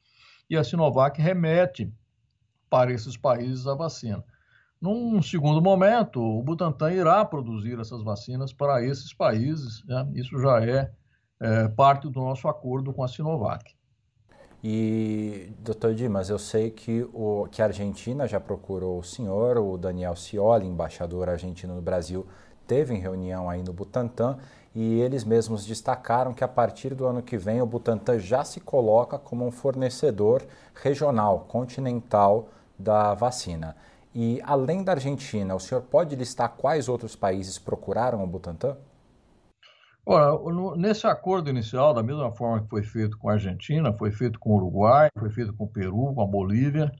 e 0.49 0.57
a 0.57 0.63
Sinovac 0.65 1.21
remete 1.21 1.89
para 2.69 2.91
esses 2.91 3.15
países 3.15 3.67
a 3.67 3.73
vacina. 3.73 4.21
Num 4.81 5.21
segundo 5.21 5.61
momento, 5.61 6.19
o 6.19 6.43
Butantan 6.43 6.91
irá 6.91 7.23
produzir 7.23 7.79
essas 7.79 8.03
vacinas 8.03 8.51
para 8.51 8.83
esses 8.83 9.13
países. 9.13 9.85
Né? 9.85 10.11
Isso 10.15 10.37
já 10.41 10.61
é, 10.65 10.91
é 11.39 11.67
parte 11.69 12.09
do 12.09 12.19
nosso 12.19 12.49
acordo 12.49 12.91
com 12.91 13.03
a 13.03 13.07
Sinovac. 13.07 13.73
E, 14.63 15.51
doutor 15.59 15.95
Dimas, 15.95 16.29
eu 16.29 16.37
sei 16.37 16.69
que, 16.69 17.01
o, 17.13 17.47
que 17.49 17.61
a 17.61 17.65
Argentina 17.65 18.27
já 18.27 18.39
procurou 18.39 18.99
o 18.99 19.03
senhor, 19.03 19.57
o 19.57 19.75
Daniel 19.75 20.15
Scioli, 20.15 20.67
embaixador 20.67 21.29
argentino 21.29 21.75
no 21.75 21.81
Brasil, 21.81 22.27
teve 22.67 22.93
em 22.93 22.99
reunião 22.99 23.49
aí 23.49 23.63
no 23.63 23.73
Butantan 23.73 24.37
e 24.73 25.01
eles 25.01 25.23
mesmos 25.23 25.65
destacaram 25.65 26.33
que 26.33 26.43
a 26.43 26.47
partir 26.47 26.93
do 26.93 27.05
ano 27.07 27.23
que 27.23 27.37
vem 27.37 27.61
o 27.61 27.65
Butantan 27.65 28.19
já 28.19 28.43
se 28.43 28.59
coloca 28.59 29.17
como 29.17 29.45
um 29.45 29.51
fornecedor 29.51 30.43
regional, 30.75 31.45
continental 31.47 32.47
da 32.77 33.13
vacina. 33.15 33.75
E 34.13 34.39
além 34.43 34.83
da 34.83 34.91
Argentina, 34.91 35.55
o 35.55 35.59
senhor 35.59 35.81
pode 35.81 36.15
listar 36.15 36.49
quais 36.55 36.87
outros 36.87 37.15
países 37.15 37.57
procuraram 37.57 38.23
o 38.23 38.27
Butantan? 38.27 38.77
Ora, 40.05 40.31
nesse 40.77 41.05
acordo 41.05 41.49
inicial, 41.49 41.93
da 41.93 42.01
mesma 42.01 42.31
forma 42.31 42.63
que 42.63 42.69
foi 42.69 42.81
feito 42.81 43.17
com 43.17 43.29
a 43.29 43.33
Argentina, 43.33 43.93
foi 43.93 44.11
feito 44.11 44.39
com 44.39 44.51
o 44.51 44.55
Uruguai, 44.55 45.09
foi 45.17 45.29
feito 45.29 45.53
com 45.53 45.65
o 45.65 45.67
Peru, 45.67 46.13
com 46.13 46.21
a 46.21 46.27
Bolívia, 46.27 46.91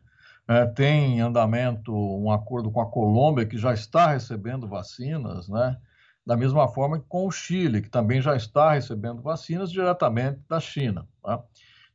é, 0.47 0.65
tem 0.65 1.17
em 1.17 1.21
andamento 1.21 1.93
um 1.93 2.31
acordo 2.31 2.69
com 2.69 2.81
a 2.81 2.89
Colômbia, 2.89 3.45
que 3.45 3.57
já 3.57 3.73
está 3.73 4.07
recebendo 4.07 4.67
vacinas, 4.67 5.47
né? 5.49 5.77
da 6.25 6.37
mesma 6.37 6.67
forma 6.67 6.99
que 6.99 7.05
com 7.07 7.25
o 7.25 7.31
Chile, 7.31 7.81
que 7.81 7.89
também 7.89 8.21
já 8.21 8.35
está 8.35 8.73
recebendo 8.73 9.21
vacinas 9.21 9.71
diretamente 9.71 10.39
da 10.47 10.59
China. 10.59 11.07
Tá? 11.23 11.41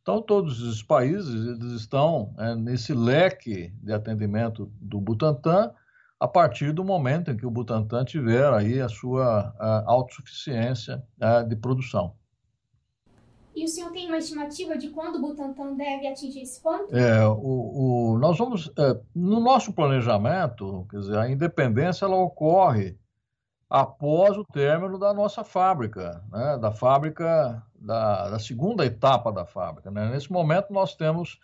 Então, 0.03 0.21
todos 0.21 0.61
os 0.63 0.83
países 0.83 1.35
eles 1.35 1.73
estão 1.73 2.35
é, 2.39 2.55
nesse 2.55 2.93
leque 2.93 3.73
de 3.83 3.93
atendimento 3.93 4.71
do 4.81 5.01
Butantan, 5.01 5.73
a 6.19 6.27
partir 6.27 6.73
do 6.73 6.85
momento 6.85 7.31
em 7.31 7.37
que 7.37 7.47
o 7.47 7.51
Butantan 7.51 8.05
tiver 8.05 8.53
aí 8.53 8.81
a 8.81 8.89
sua 8.89 9.55
a 9.59 9.85
autossuficiência 9.87 11.03
a, 11.21 11.43
de 11.43 11.57
produção. 11.57 12.15
E 13.55 13.65
o 13.65 13.69
senhor 13.69 13.91
tem 13.91 14.07
uma 14.07 14.19
estimativa 14.19 14.77
de 14.77 14.91
quando 14.91 15.17
o 15.17 15.21
Butantan 15.21 15.75
deve 15.75 16.07
atingir 16.07 16.43
esse 16.43 16.61
ponto? 16.61 16.95
É, 16.95 17.27
o, 17.27 18.13
o 18.15 18.19
nós 18.19 18.37
vamos, 18.37 18.71
é, 18.79 19.01
no 19.15 19.41
nosso 19.41 19.73
planejamento, 19.73 20.87
quer 20.91 20.99
dizer, 20.99 21.19
a 21.19 21.31
independência 21.31 22.05
ela 22.05 22.17
ocorre 22.17 22.99
após 23.69 24.37
o 24.37 24.45
término 24.45 24.99
da 24.99 25.15
nossa 25.15 25.43
fábrica, 25.43 26.23
né, 26.31 26.59
da 26.59 26.71
fábrica, 26.71 27.63
da, 27.75 28.31
da 28.31 28.39
segunda 28.39 28.85
etapa 28.85 29.33
da 29.33 29.47
fábrica. 29.47 29.91
Né? 29.91 30.11
Nesse 30.11 30.31
momento 30.31 30.71
nós 30.71 30.95
temos 30.95 31.41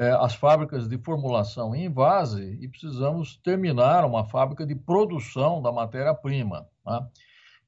é, 0.00 0.12
as 0.12 0.34
fábricas 0.34 0.88
de 0.88 0.96
formulação 0.96 1.74
em 1.74 1.92
vase 1.92 2.56
e 2.58 2.66
precisamos 2.66 3.36
terminar 3.36 4.02
uma 4.06 4.24
fábrica 4.24 4.64
de 4.64 4.74
produção 4.74 5.60
da 5.60 5.70
matéria-prima. 5.70 6.66
Tá? 6.82 7.06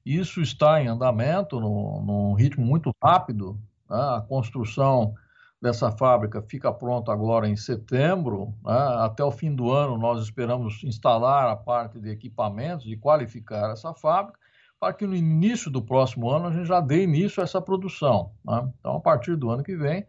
Isso 0.03 0.41
está 0.41 0.81
em 0.81 0.87
andamento, 0.87 1.59
no, 1.59 2.01
num 2.01 2.33
ritmo 2.33 2.65
muito 2.65 2.91
rápido. 2.99 3.61
Tá? 3.87 4.17
A 4.17 4.21
construção 4.21 5.13
dessa 5.61 5.91
fábrica 5.91 6.41
fica 6.41 6.73
pronta 6.73 7.13
agora 7.13 7.47
em 7.47 7.55
setembro. 7.55 8.55
Né? 8.65 8.79
Até 9.01 9.23
o 9.23 9.29
fim 9.29 9.53
do 9.53 9.71
ano, 9.71 9.95
nós 9.95 10.23
esperamos 10.23 10.83
instalar 10.83 11.47
a 11.51 11.55
parte 11.55 11.99
de 11.99 12.09
equipamentos 12.09 12.87
e 12.87 12.97
qualificar 12.97 13.71
essa 13.71 13.93
fábrica 13.93 14.39
para 14.79 14.91
que 14.91 15.05
no 15.05 15.15
início 15.15 15.69
do 15.69 15.83
próximo 15.83 16.31
ano 16.31 16.47
a 16.47 16.51
gente 16.51 16.65
já 16.65 16.81
dê 16.81 17.03
início 17.03 17.41
a 17.41 17.43
essa 17.43 17.61
produção. 17.61 18.31
Né? 18.43 18.67
Então, 18.79 18.95
a 18.95 18.99
partir 18.99 19.35
do 19.35 19.51
ano 19.51 19.61
que 19.61 19.75
vem, 19.75 20.03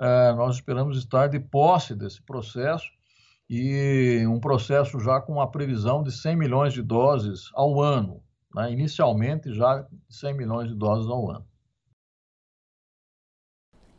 é, 0.00 0.32
nós 0.32 0.54
esperamos 0.54 0.96
estar 0.96 1.28
de 1.28 1.38
posse 1.38 1.94
desse 1.94 2.22
processo 2.22 2.90
e 3.48 4.24
um 4.26 4.40
processo 4.40 4.98
já 4.98 5.20
com 5.20 5.34
uma 5.34 5.50
previsão 5.50 6.02
de 6.02 6.10
100 6.10 6.36
milhões 6.36 6.72
de 6.72 6.80
doses 6.80 7.50
ao 7.52 7.82
ano, 7.82 8.22
né? 8.54 8.72
inicialmente 8.72 9.52
já 9.52 9.86
100 10.08 10.34
milhões 10.34 10.68
de 10.70 10.74
doses 10.74 11.06
ao 11.06 11.30
ano. 11.30 11.46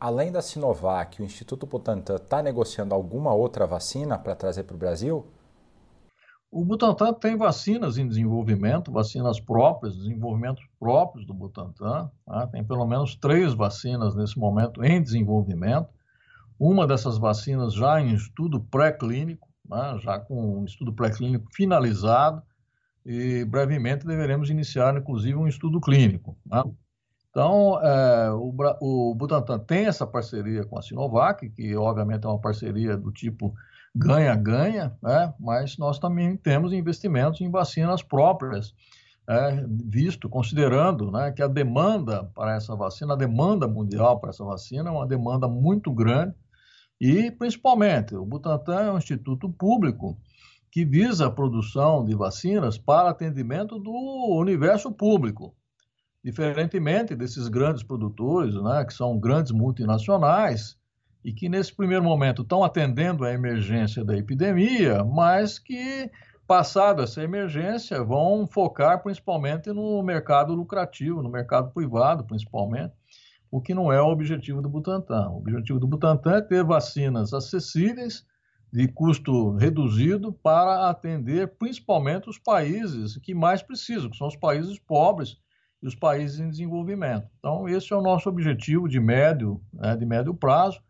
Além 0.00 0.32
da 0.32 0.42
Sinovac, 0.42 1.22
o 1.22 1.24
Instituto 1.24 1.64
Butantan 1.64 2.16
está 2.16 2.42
negociando 2.42 2.92
alguma 2.92 3.32
outra 3.32 3.64
vacina 3.64 4.18
para 4.18 4.34
trazer 4.34 4.64
para 4.64 4.74
o 4.74 4.78
Brasil? 4.78 5.30
O 6.54 6.66
Butantan 6.66 7.14
tem 7.14 7.34
vacinas 7.34 7.96
em 7.96 8.06
desenvolvimento, 8.06 8.92
vacinas 8.92 9.40
próprias, 9.40 9.96
desenvolvimentos 9.96 10.62
próprios 10.78 11.26
do 11.26 11.32
Butantan. 11.32 12.10
Tá? 12.26 12.46
Tem 12.48 12.62
pelo 12.62 12.86
menos 12.86 13.16
três 13.16 13.54
vacinas 13.54 14.14
nesse 14.14 14.38
momento 14.38 14.84
em 14.84 15.02
desenvolvimento. 15.02 15.88
Uma 16.58 16.86
dessas 16.86 17.16
vacinas 17.16 17.72
já 17.72 17.98
em 18.02 18.12
estudo 18.12 18.60
pré-clínico, 18.60 19.48
né? 19.66 19.98
já 20.02 20.18
com 20.18 20.58
um 20.58 20.64
estudo 20.66 20.92
pré-clínico 20.92 21.48
finalizado, 21.54 22.42
e 23.04 23.46
brevemente 23.46 24.06
deveremos 24.06 24.50
iniciar, 24.50 24.94
inclusive, 24.94 25.34
um 25.34 25.48
estudo 25.48 25.80
clínico. 25.80 26.36
Né? 26.44 26.62
Então, 27.30 27.80
é, 27.82 28.30
o, 28.30 28.54
o 28.78 29.14
Butantan 29.14 29.58
tem 29.58 29.86
essa 29.86 30.06
parceria 30.06 30.66
com 30.66 30.78
a 30.78 30.82
Sinovac, 30.82 31.48
que 31.48 31.74
obviamente 31.74 32.26
é 32.26 32.28
uma 32.28 32.38
parceria 32.38 32.94
do 32.94 33.10
tipo 33.10 33.54
ganha-ganha, 33.94 34.96
né? 35.02 35.34
mas 35.38 35.76
nós 35.76 35.98
também 35.98 36.36
temos 36.36 36.72
investimentos 36.72 37.40
em 37.40 37.50
vacinas 37.50 38.02
próprias, 38.02 38.74
é, 39.28 39.64
visto, 39.68 40.28
considerando 40.28 41.10
né, 41.10 41.30
que 41.30 41.42
a 41.42 41.46
demanda 41.46 42.24
para 42.34 42.56
essa 42.56 42.74
vacina, 42.74 43.14
a 43.14 43.16
demanda 43.16 43.68
mundial 43.68 44.18
para 44.18 44.30
essa 44.30 44.44
vacina 44.44 44.88
é 44.88 44.92
uma 44.92 45.06
demanda 45.06 45.46
muito 45.46 45.92
grande. 45.92 46.34
E, 47.00 47.30
principalmente, 47.30 48.14
o 48.14 48.24
Butantan 48.24 48.80
é 48.80 48.92
um 48.92 48.98
instituto 48.98 49.48
público 49.50 50.18
que 50.70 50.84
visa 50.84 51.26
a 51.26 51.30
produção 51.30 52.04
de 52.04 52.14
vacinas 52.14 52.78
para 52.78 53.10
atendimento 53.10 53.78
do 53.78 53.92
universo 54.38 54.90
público, 54.90 55.54
diferentemente 56.24 57.14
desses 57.14 57.48
grandes 57.48 57.82
produtores, 57.82 58.54
né, 58.54 58.84
que 58.84 58.94
são 58.94 59.18
grandes 59.18 59.52
multinacionais, 59.52 60.78
e 61.24 61.32
que 61.32 61.48
nesse 61.48 61.74
primeiro 61.74 62.02
momento 62.02 62.42
estão 62.42 62.64
atendendo 62.64 63.24
a 63.24 63.32
emergência 63.32 64.04
da 64.04 64.16
epidemia, 64.16 65.04
mas 65.04 65.58
que 65.58 66.10
passada 66.46 67.04
essa 67.04 67.22
emergência 67.22 68.02
vão 68.02 68.46
focar 68.46 69.02
principalmente 69.02 69.70
no 69.72 70.02
mercado 70.02 70.54
lucrativo, 70.54 71.22
no 71.22 71.30
mercado 71.30 71.72
privado 71.72 72.24
principalmente, 72.24 72.92
o 73.50 73.60
que 73.60 73.74
não 73.74 73.92
é 73.92 74.00
o 74.00 74.08
objetivo 74.08 74.62
do 74.62 74.68
Butantan. 74.68 75.28
O 75.28 75.38
objetivo 75.38 75.78
do 75.78 75.86
Butantan 75.86 76.36
é 76.36 76.40
ter 76.42 76.64
vacinas 76.64 77.32
acessíveis 77.32 78.24
de 78.72 78.88
custo 78.88 79.54
reduzido 79.56 80.32
para 80.32 80.88
atender 80.88 81.54
principalmente 81.58 82.30
os 82.30 82.38
países 82.38 83.18
que 83.18 83.34
mais 83.34 83.62
precisam, 83.62 84.10
que 84.10 84.16
são 84.16 84.26
os 84.26 84.36
países 84.36 84.78
pobres 84.78 85.36
e 85.82 85.86
os 85.86 85.94
países 85.94 86.40
em 86.40 86.48
desenvolvimento. 86.48 87.28
Então, 87.38 87.68
esse 87.68 87.92
é 87.92 87.96
o 87.96 88.00
nosso 88.00 88.30
objetivo 88.30 88.88
de 88.88 88.98
médio, 88.98 89.60
né, 89.74 89.94
de 89.94 90.06
médio 90.06 90.32
prazo, 90.32 90.80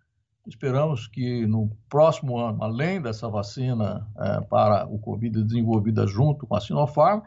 Esperamos 0.46 1.06
que 1.06 1.46
no 1.46 1.70
próximo 1.88 2.36
ano, 2.36 2.62
além 2.64 3.00
dessa 3.00 3.28
vacina 3.28 4.08
é, 4.18 4.40
para 4.40 4.86
o 4.86 4.98
Covid 4.98 5.42
desenvolvida 5.44 6.06
junto 6.06 6.46
com 6.46 6.56
a 6.56 6.60
Sinopharm, 6.60 7.22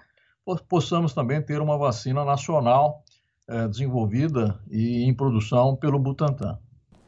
possamos 0.68 1.14
também 1.14 1.42
ter 1.42 1.62
uma 1.62 1.78
vacina 1.78 2.26
nacional 2.26 3.04
é, 3.48 3.68
desenvolvida 3.68 4.60
e 4.70 5.04
em 5.04 5.14
produção 5.14 5.76
pelo 5.76 5.98
Butantan. 5.98 6.60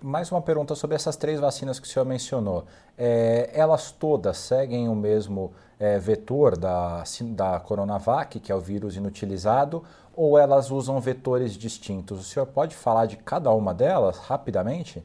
Mais 0.01 0.31
uma 0.31 0.41
pergunta 0.41 0.75
sobre 0.75 0.95
essas 0.95 1.17
três 1.17 1.39
vacinas 1.39 1.79
que 1.79 1.87
o 1.87 1.89
senhor 1.89 2.05
mencionou. 2.05 2.65
É, 2.97 3.49
elas 3.53 3.91
todas 3.91 4.37
seguem 4.37 4.87
o 4.87 4.95
mesmo 4.95 5.51
é, 5.79 5.97
vetor 5.99 6.57
da, 6.57 7.03
da 7.35 7.59
Coronavac, 7.59 8.39
que 8.39 8.51
é 8.51 8.55
o 8.55 8.61
vírus 8.61 8.95
inutilizado, 8.95 9.83
ou 10.15 10.37
elas 10.37 10.71
usam 10.71 11.01
vetores 11.01 11.53
distintos? 11.53 12.19
O 12.19 12.23
senhor 12.23 12.45
pode 12.45 12.75
falar 12.75 13.07
de 13.07 13.17
cada 13.17 13.51
uma 13.51 13.73
delas 13.73 14.19
rapidamente? 14.19 15.03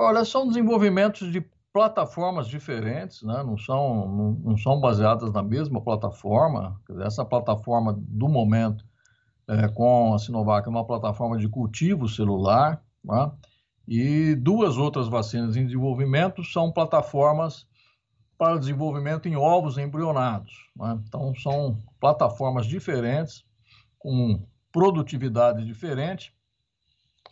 Olha, 0.00 0.24
são 0.24 0.46
desenvolvimentos 0.46 1.32
de 1.32 1.44
plataformas 1.72 2.46
diferentes, 2.46 3.20
né? 3.24 3.42
não, 3.42 3.58
são, 3.58 4.08
não, 4.08 4.30
não 4.50 4.56
são 4.56 4.80
baseadas 4.80 5.32
na 5.32 5.42
mesma 5.42 5.80
plataforma. 5.80 6.80
Essa 7.00 7.24
plataforma, 7.24 7.98
do 7.98 8.28
momento, 8.28 8.84
é, 9.48 9.66
com 9.66 10.14
a 10.14 10.18
Sinovac 10.20 10.68
uma 10.68 10.86
plataforma 10.86 11.36
de 11.36 11.48
cultivo 11.48 12.08
celular, 12.08 12.80
né? 13.04 13.32
e 13.88 14.36
duas 14.36 14.76
outras 14.76 15.08
vacinas 15.08 15.56
em 15.56 15.64
desenvolvimento 15.64 16.44
são 16.44 16.70
plataformas 16.70 17.66
para 18.38 18.56
desenvolvimento 18.56 19.26
em 19.26 19.34
ovos 19.34 19.78
embrionados. 19.78 20.52
Né? 20.76 20.96
Então, 21.08 21.34
são 21.34 21.76
plataformas 21.98 22.66
diferentes, 22.66 23.44
com 23.98 24.46
produtividade 24.70 25.64
diferente 25.64 26.32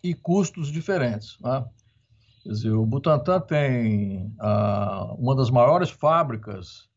e 0.03 0.15
custos 0.15 0.67
diferentes. 0.67 1.39
Né? 1.41 1.65
Quer 2.47 2.53
dizer, 2.53 2.71
o 2.71 2.87
Butantan 2.87 3.41
tem 3.41 4.33
ah, 4.39 5.13
uma 5.19 5.35
das 5.35 5.51
maiores 5.51 5.91
fábricas 5.91 6.89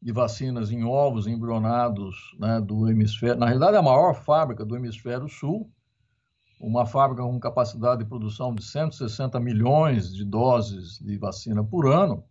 de 0.00 0.12
vacinas 0.12 0.70
em 0.70 0.84
ovos 0.84 1.26
embrionados 1.26 2.36
né, 2.38 2.60
do 2.60 2.86
hemisfério, 2.86 3.38
na 3.38 3.46
realidade 3.46 3.76
é 3.76 3.78
a 3.78 3.82
maior 3.82 4.12
fábrica 4.12 4.62
do 4.62 4.76
hemisfério 4.76 5.26
sul, 5.26 5.70
uma 6.60 6.84
fábrica 6.84 7.22
com 7.22 7.40
capacidade 7.40 8.04
de 8.04 8.10
produção 8.10 8.54
de 8.54 8.62
160 8.62 9.40
milhões 9.40 10.14
de 10.14 10.22
doses 10.22 10.98
de 10.98 11.16
vacina 11.16 11.64
por 11.64 11.86
ano, 11.90 12.22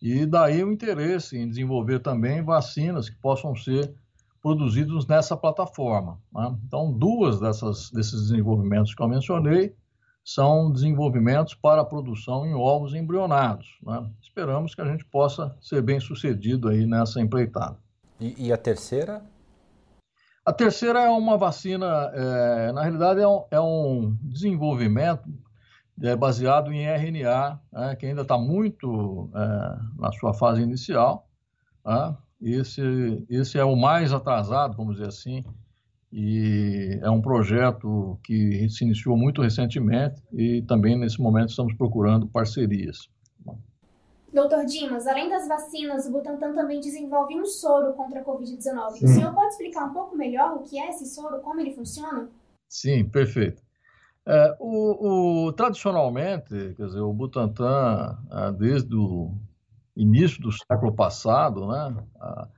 e 0.00 0.24
daí 0.24 0.64
o 0.64 0.72
interesse 0.72 1.36
em 1.36 1.46
desenvolver 1.46 1.98
também 1.98 2.42
vacinas 2.42 3.10
que 3.10 3.20
possam 3.20 3.54
ser 3.54 3.94
produzidos 4.40 5.06
nessa 5.06 5.36
plataforma. 5.36 6.18
Né? 6.32 6.56
Então, 6.66 6.90
duas 6.90 7.38
dessas, 7.38 7.90
desses 7.90 8.30
desenvolvimentos 8.30 8.94
que 8.94 9.02
eu 9.02 9.08
mencionei 9.08 9.76
são 10.34 10.70
desenvolvimentos 10.70 11.54
para 11.54 11.80
a 11.80 11.84
produção 11.86 12.44
em 12.44 12.52
ovos 12.52 12.92
embrionados. 12.92 13.78
Né? 13.82 14.10
Esperamos 14.20 14.74
que 14.74 14.80
a 14.82 14.84
gente 14.84 15.02
possa 15.06 15.56
ser 15.58 15.80
bem 15.80 15.98
sucedido 15.98 16.68
aí 16.68 16.84
nessa 16.84 17.18
empreitada. 17.18 17.78
E, 18.20 18.48
e 18.48 18.52
a 18.52 18.58
terceira? 18.58 19.22
A 20.44 20.52
terceira 20.52 21.00
é 21.00 21.08
uma 21.08 21.38
vacina, 21.38 22.12
é, 22.12 22.72
na 22.72 22.82
realidade 22.82 23.20
é 23.20 23.26
um, 23.26 23.44
é 23.50 23.58
um 23.58 24.18
desenvolvimento 24.20 25.26
é, 26.02 26.14
baseado 26.14 26.70
em 26.74 26.84
RNA, 26.84 27.60
né, 27.72 27.96
que 27.96 28.04
ainda 28.04 28.20
está 28.20 28.36
muito 28.36 29.30
é, 29.34 29.78
na 29.98 30.12
sua 30.12 30.34
fase 30.34 30.60
inicial. 30.60 31.26
Né? 31.82 32.16
Esse, 32.42 33.26
esse 33.30 33.58
é 33.58 33.64
o 33.64 33.74
mais 33.74 34.12
atrasado, 34.12 34.76
vamos 34.76 34.96
dizer 34.96 35.08
assim, 35.08 35.42
e 36.12 36.98
é 37.02 37.10
um 37.10 37.20
projeto 37.20 38.18
que 38.24 38.68
se 38.70 38.84
iniciou 38.84 39.16
muito 39.16 39.42
recentemente 39.42 40.22
e 40.32 40.62
também 40.62 40.98
nesse 40.98 41.20
momento 41.20 41.50
estamos 41.50 41.74
procurando 41.74 42.26
parcerias. 42.26 43.08
Doutor 44.32 44.64
Dimas, 44.66 45.06
além 45.06 45.28
das 45.28 45.48
vacinas, 45.48 46.06
o 46.06 46.12
Butantan 46.12 46.54
também 46.54 46.80
desenvolve 46.80 47.34
um 47.34 47.46
soro 47.46 47.94
contra 47.94 48.20
a 48.20 48.24
Covid-19. 48.24 49.02
O 49.02 49.08
senhor 49.08 49.34
pode 49.34 49.52
explicar 49.52 49.86
um 49.86 49.92
pouco 49.92 50.16
melhor 50.16 50.54
o 50.56 50.62
que 50.62 50.78
é 50.78 50.90
esse 50.90 51.06
soro, 51.06 51.40
como 51.40 51.60
ele 51.60 51.74
funciona? 51.74 52.28
Sim, 52.68 53.08
perfeito. 53.08 53.62
É, 54.26 54.56
o, 54.60 55.46
o, 55.46 55.52
tradicionalmente, 55.54 56.74
quer 56.76 56.86
dizer, 56.86 57.00
o 57.00 57.12
Butantan, 57.12 58.18
ah, 58.30 58.50
desde 58.50 58.94
o 58.94 59.32
início 59.96 60.42
do 60.42 60.52
século 60.52 60.94
passado, 60.94 61.66
né, 61.66 61.96
a, 62.20 62.48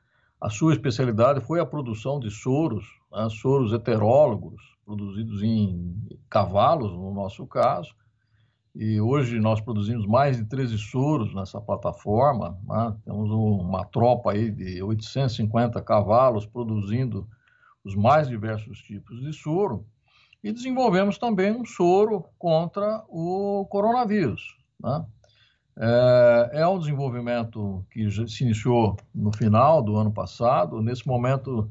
a 0.41 0.51
sua 0.51 0.73
especialidade 0.73 1.41
foi 1.41 1.61
a 1.61 1.67
produção 1.67 2.19
de 2.19 2.31
soros 2.31 3.00
né, 3.11 3.29
soros 3.31 3.73
heterólogos, 3.73 4.63
produzidos 4.85 5.43
em 5.43 5.97
cavalos, 6.29 6.93
no 6.93 7.13
nosso 7.13 7.47
caso, 7.47 7.95
e 8.75 9.01
hoje 9.01 9.41
nós 9.41 9.61
produzimos 9.61 10.07
mais 10.07 10.37
de 10.37 10.45
13 10.45 10.79
soros 10.79 11.35
nessa 11.35 11.61
plataforma, 11.61 12.57
né? 12.65 12.97
temos 13.05 13.31
uma 13.31 13.85
tropa 13.85 14.33
aí 14.33 14.51
de 14.51 14.83
850 14.83 15.83
cavalos 15.83 16.47
produzindo 16.47 17.27
os 17.85 17.97
mais 17.97 18.29
diversos 18.29 18.79
tipos 18.81 19.21
de 19.21 19.33
soro, 19.33 19.85
e 20.43 20.53
desenvolvemos 20.53 21.19
também 21.19 21.53
um 21.53 21.65
soro 21.65 22.25
contra 22.39 23.05
o 23.09 23.67
coronavírus. 23.69 24.57
Né? 24.81 25.05
É, 25.77 26.51
é 26.61 26.67
um 26.67 26.79
desenvolvimento 26.79 27.85
que 27.91 28.09
se 28.29 28.45
iniciou 28.45 28.97
no 29.15 29.33
final 29.33 29.83
do 29.83 29.97
ano 29.97 30.13
passado, 30.13 30.81
nesse 30.81 31.07
momento 31.07 31.71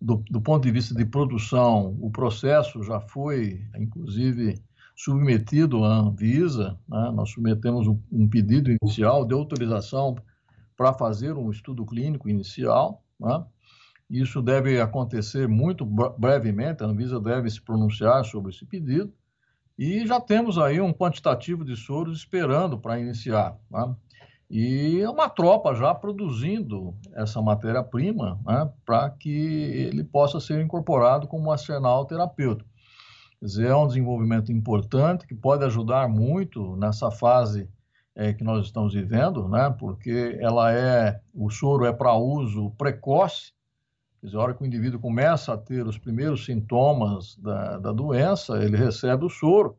do, 0.00 0.16
do, 0.30 0.40
ponto 0.40 0.62
de 0.62 0.70
vista 0.70 0.94
de 0.94 1.04
produção, 1.04 1.96
o 2.00 2.10
processo 2.10 2.82
já 2.82 3.00
foi, 3.00 3.64
inclusive, 3.76 4.62
submetido 4.96 5.84
à 5.84 5.94
Anvisa. 5.96 6.78
Né? 6.88 7.10
Nós 7.14 7.30
submetemos 7.30 7.86
um, 7.86 8.28
pedido 8.28 8.70
inicial 8.70 9.24
de 9.24 9.34
autorização 9.34 10.16
para 10.76 10.92
fazer 10.92 11.32
um 11.34 11.50
estudo 11.50 11.84
clínico 11.84 12.28
inicial. 12.28 13.02
Né? 13.18 13.44
Isso 14.10 14.40
deve 14.40 14.80
acontecer 14.80 15.46
muito 15.46 15.84
brevemente, 15.84 16.82
a 16.82 16.86
Anvisa 16.86 17.20
deve 17.20 17.50
se 17.50 17.60
pronunciar 17.60 18.24
sobre 18.24 18.52
esse 18.52 18.64
pedido. 18.64 19.12
E 19.78 20.04
já 20.06 20.20
temos 20.20 20.58
aí 20.58 20.80
um 20.80 20.92
quantitativo 20.92 21.64
de 21.64 21.76
soros 21.76 22.18
esperando 22.18 22.78
para 22.78 22.98
iniciar. 22.98 23.56
Né? 23.70 23.94
E 24.50 25.00
é 25.00 25.10
uma 25.10 25.28
tropa 25.28 25.74
já 25.74 25.94
produzindo 25.94 26.94
essa 27.14 27.42
matéria-prima 27.42 28.40
né, 28.46 28.70
para 28.84 29.10
que 29.10 29.30
ele 29.30 30.02
possa 30.02 30.40
ser 30.40 30.62
incorporado 30.62 31.28
como 31.28 31.52
arsenal 31.52 32.06
terapêutico. 32.06 32.68
Quer 33.38 33.44
dizer, 33.44 33.66
é 33.68 33.76
um 33.76 33.86
desenvolvimento 33.86 34.50
importante 34.50 35.26
que 35.26 35.34
pode 35.34 35.64
ajudar 35.64 36.08
muito 36.08 36.76
nessa 36.76 37.10
fase 37.10 37.68
é, 38.14 38.32
que 38.32 38.42
nós 38.42 38.64
estamos 38.64 38.94
vivendo, 38.94 39.48
né, 39.48 39.74
porque 39.78 40.38
ela 40.40 40.72
é, 40.72 41.20
o 41.34 41.50
soro 41.50 41.84
é 41.84 41.92
para 41.92 42.14
uso 42.14 42.70
precoce, 42.78 43.52
quer 44.18 44.26
dizer, 44.26 44.38
a 44.38 44.40
hora 44.40 44.54
que 44.54 44.62
o 44.62 44.66
indivíduo 44.66 44.98
começa 44.98 45.52
a 45.52 45.58
ter 45.58 45.86
os 45.86 45.98
primeiros 45.98 46.46
sintomas 46.46 47.36
da, 47.36 47.78
da 47.78 47.92
doença, 47.92 48.64
ele 48.64 48.78
recebe 48.78 49.26
o 49.26 49.30
soro, 49.30 49.78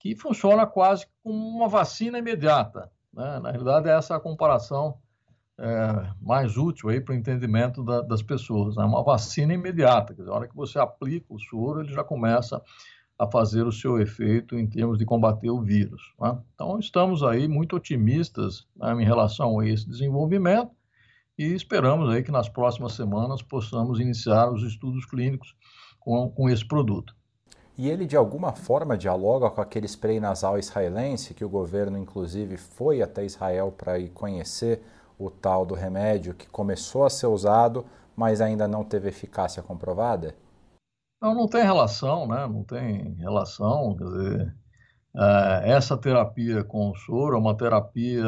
que 0.00 0.16
funciona 0.16 0.66
quase 0.66 1.06
como 1.22 1.36
uma 1.36 1.68
vacina 1.68 2.18
imediata. 2.18 2.90
Né? 3.16 3.40
Na 3.40 3.50
realidade, 3.50 3.88
essa 3.88 4.14
é 4.14 4.16
a 4.16 4.20
comparação 4.20 4.98
é, 5.58 6.12
mais 6.20 6.58
útil 6.58 6.88
para 7.02 7.14
o 7.14 7.16
entendimento 7.16 7.82
da, 7.82 8.02
das 8.02 8.22
pessoas. 8.22 8.76
É 8.76 8.80
né? 8.80 8.86
uma 8.86 9.02
vacina 9.02 9.54
imediata, 9.54 10.14
quer 10.14 10.20
dizer, 10.20 10.30
a 10.30 10.34
hora 10.34 10.48
que 10.48 10.54
você 10.54 10.78
aplica 10.78 11.26
o 11.30 11.40
soro, 11.40 11.80
ele 11.80 11.92
já 11.92 12.04
começa 12.04 12.62
a 13.18 13.26
fazer 13.26 13.66
o 13.66 13.72
seu 13.72 13.98
efeito 13.98 14.58
em 14.58 14.66
termos 14.66 14.98
de 14.98 15.06
combater 15.06 15.48
o 15.48 15.62
vírus. 15.62 16.12
Né? 16.20 16.38
Então, 16.54 16.78
estamos 16.78 17.22
aí 17.22 17.48
muito 17.48 17.74
otimistas 17.74 18.66
né, 18.76 18.92
em 18.92 19.04
relação 19.04 19.58
a 19.58 19.66
esse 19.66 19.88
desenvolvimento 19.88 20.70
e 21.38 21.54
esperamos 21.54 22.10
aí 22.10 22.22
que 22.22 22.30
nas 22.30 22.50
próximas 22.50 22.92
semanas 22.92 23.40
possamos 23.40 23.98
iniciar 23.98 24.50
os 24.50 24.62
estudos 24.62 25.06
clínicos 25.06 25.56
com, 25.98 26.28
com 26.30 26.50
esse 26.50 26.66
produto. 26.66 27.15
E 27.78 27.90
ele 27.90 28.06
de 28.06 28.16
alguma 28.16 28.52
forma 28.52 28.96
dialoga 28.96 29.50
com 29.50 29.60
aquele 29.60 29.86
spray 29.86 30.18
nasal 30.18 30.58
israelense 30.58 31.34
que 31.34 31.44
o 31.44 31.48
governo 31.48 31.98
inclusive 31.98 32.56
foi 32.56 33.02
até 33.02 33.24
Israel 33.24 33.70
para 33.70 33.98
ir 33.98 34.08
conhecer 34.10 34.82
o 35.18 35.30
tal 35.30 35.66
do 35.66 35.74
remédio 35.74 36.34
que 36.34 36.46
começou 36.48 37.04
a 37.04 37.10
ser 37.10 37.26
usado, 37.26 37.84
mas 38.14 38.40
ainda 38.40 38.66
não 38.66 38.82
teve 38.82 39.08
eficácia 39.08 39.62
comprovada? 39.62 40.34
Não, 41.20 41.34
não 41.34 41.46
tem 41.46 41.62
relação, 41.62 42.26
né? 42.26 42.46
Não 42.46 42.62
tem 42.64 43.14
relação. 43.14 43.94
Quer 43.96 44.04
dizer, 44.04 44.56
é, 45.16 45.70
essa 45.72 45.98
terapia 45.98 46.64
com 46.64 46.94
soro 46.94 47.36
é 47.36 47.38
uma 47.38 47.56
terapia 47.56 48.24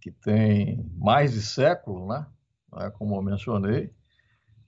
que 0.00 0.10
tem 0.10 0.84
mais 0.96 1.32
de 1.32 1.42
século, 1.42 2.08
né? 2.08 2.26
É, 2.78 2.90
como 2.90 3.14
eu 3.16 3.22
mencionei 3.22 3.92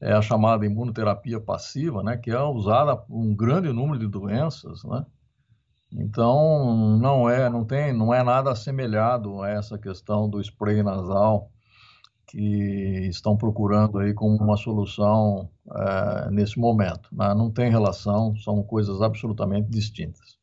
é 0.01 0.13
a 0.13 0.23
chamada 0.23 0.67
imunoterapia 0.67 1.41
passiva, 1.41 2.03
né, 2.03 2.17
que 2.17 2.31
é 2.31 2.41
usada 2.41 3.03
um 3.09 3.35
grande 3.35 3.73
número 3.73 3.99
de 3.99 4.07
doenças, 4.07 4.85
né? 4.85 5.05
Então 5.97 6.99
não 6.99 7.31
é, 7.31 7.49
não 7.49 7.65
tem, 7.65 7.93
não 7.93 8.13
é 8.13 8.23
nada 8.23 8.51
assemelhado 8.51 9.41
a 9.43 9.49
essa 9.49 9.79
questão 9.79 10.29
do 10.29 10.41
spray 10.41 10.83
nasal 10.83 11.51
que 12.27 13.07
estão 13.09 13.37
procurando 13.37 13.99
aí 14.01 14.13
como 14.13 14.37
uma 14.37 14.57
solução 14.57 15.49
é, 15.71 16.31
nesse 16.33 16.59
momento. 16.59 17.09
Né? 17.13 17.33
Não 17.35 17.49
tem 17.49 17.71
relação, 17.71 18.35
são 18.39 18.61
coisas 18.65 19.01
absolutamente 19.01 19.71
distintas. 19.71 20.37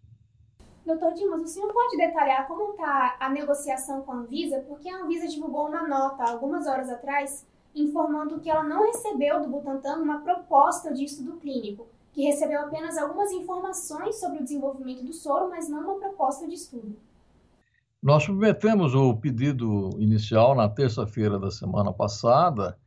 Doutor 0.86 1.14
Dimas, 1.14 1.42
o 1.42 1.48
senhor 1.48 1.72
pode 1.74 1.98
detalhar 1.98 2.48
como 2.48 2.72
está 2.72 3.18
a 3.20 3.30
negociação 3.30 4.02
com 4.04 4.14
a 4.14 4.16
Anvisa? 4.16 4.60
Porque 4.68 4.90
a 4.90 5.04
Anvisa 5.04 5.28
divulgou 5.28 5.68
uma 5.68 5.86
nota 5.86 6.24
algumas 6.24 6.66
horas 6.66 6.90
atrás 6.90 7.46
informando 7.76 8.40
que 8.40 8.50
ela 8.50 8.64
não 8.64 8.86
recebeu 8.86 9.42
do 9.42 9.50
Butantan 9.50 9.98
uma 9.98 10.22
proposta 10.22 10.94
de 10.94 11.06
estudo 11.06 11.34
clínico, 11.38 11.88
que 12.14 12.24
recebeu 12.24 12.62
apenas 12.62 12.98
algumas 12.98 13.32
informações 13.32 14.20
sobre 14.20 14.40
o 14.40 14.44
desenvolvimento 14.44 15.04
do 15.04 15.14
soro, 15.14 15.50
mas 15.50 15.70
não 15.70 15.82
uma 15.82 16.00
proposta 16.00 16.48
de 16.48 16.56
estudo. 16.56 16.96
Nós 18.02 18.24
submetemos 18.24 18.96
o 18.96 19.16
pedido 19.16 19.92
inicial 20.00 20.56
na 20.56 20.68
terça-feira 20.68 21.40
da 21.40 21.52
semana 21.52 21.94
passada 21.94 22.78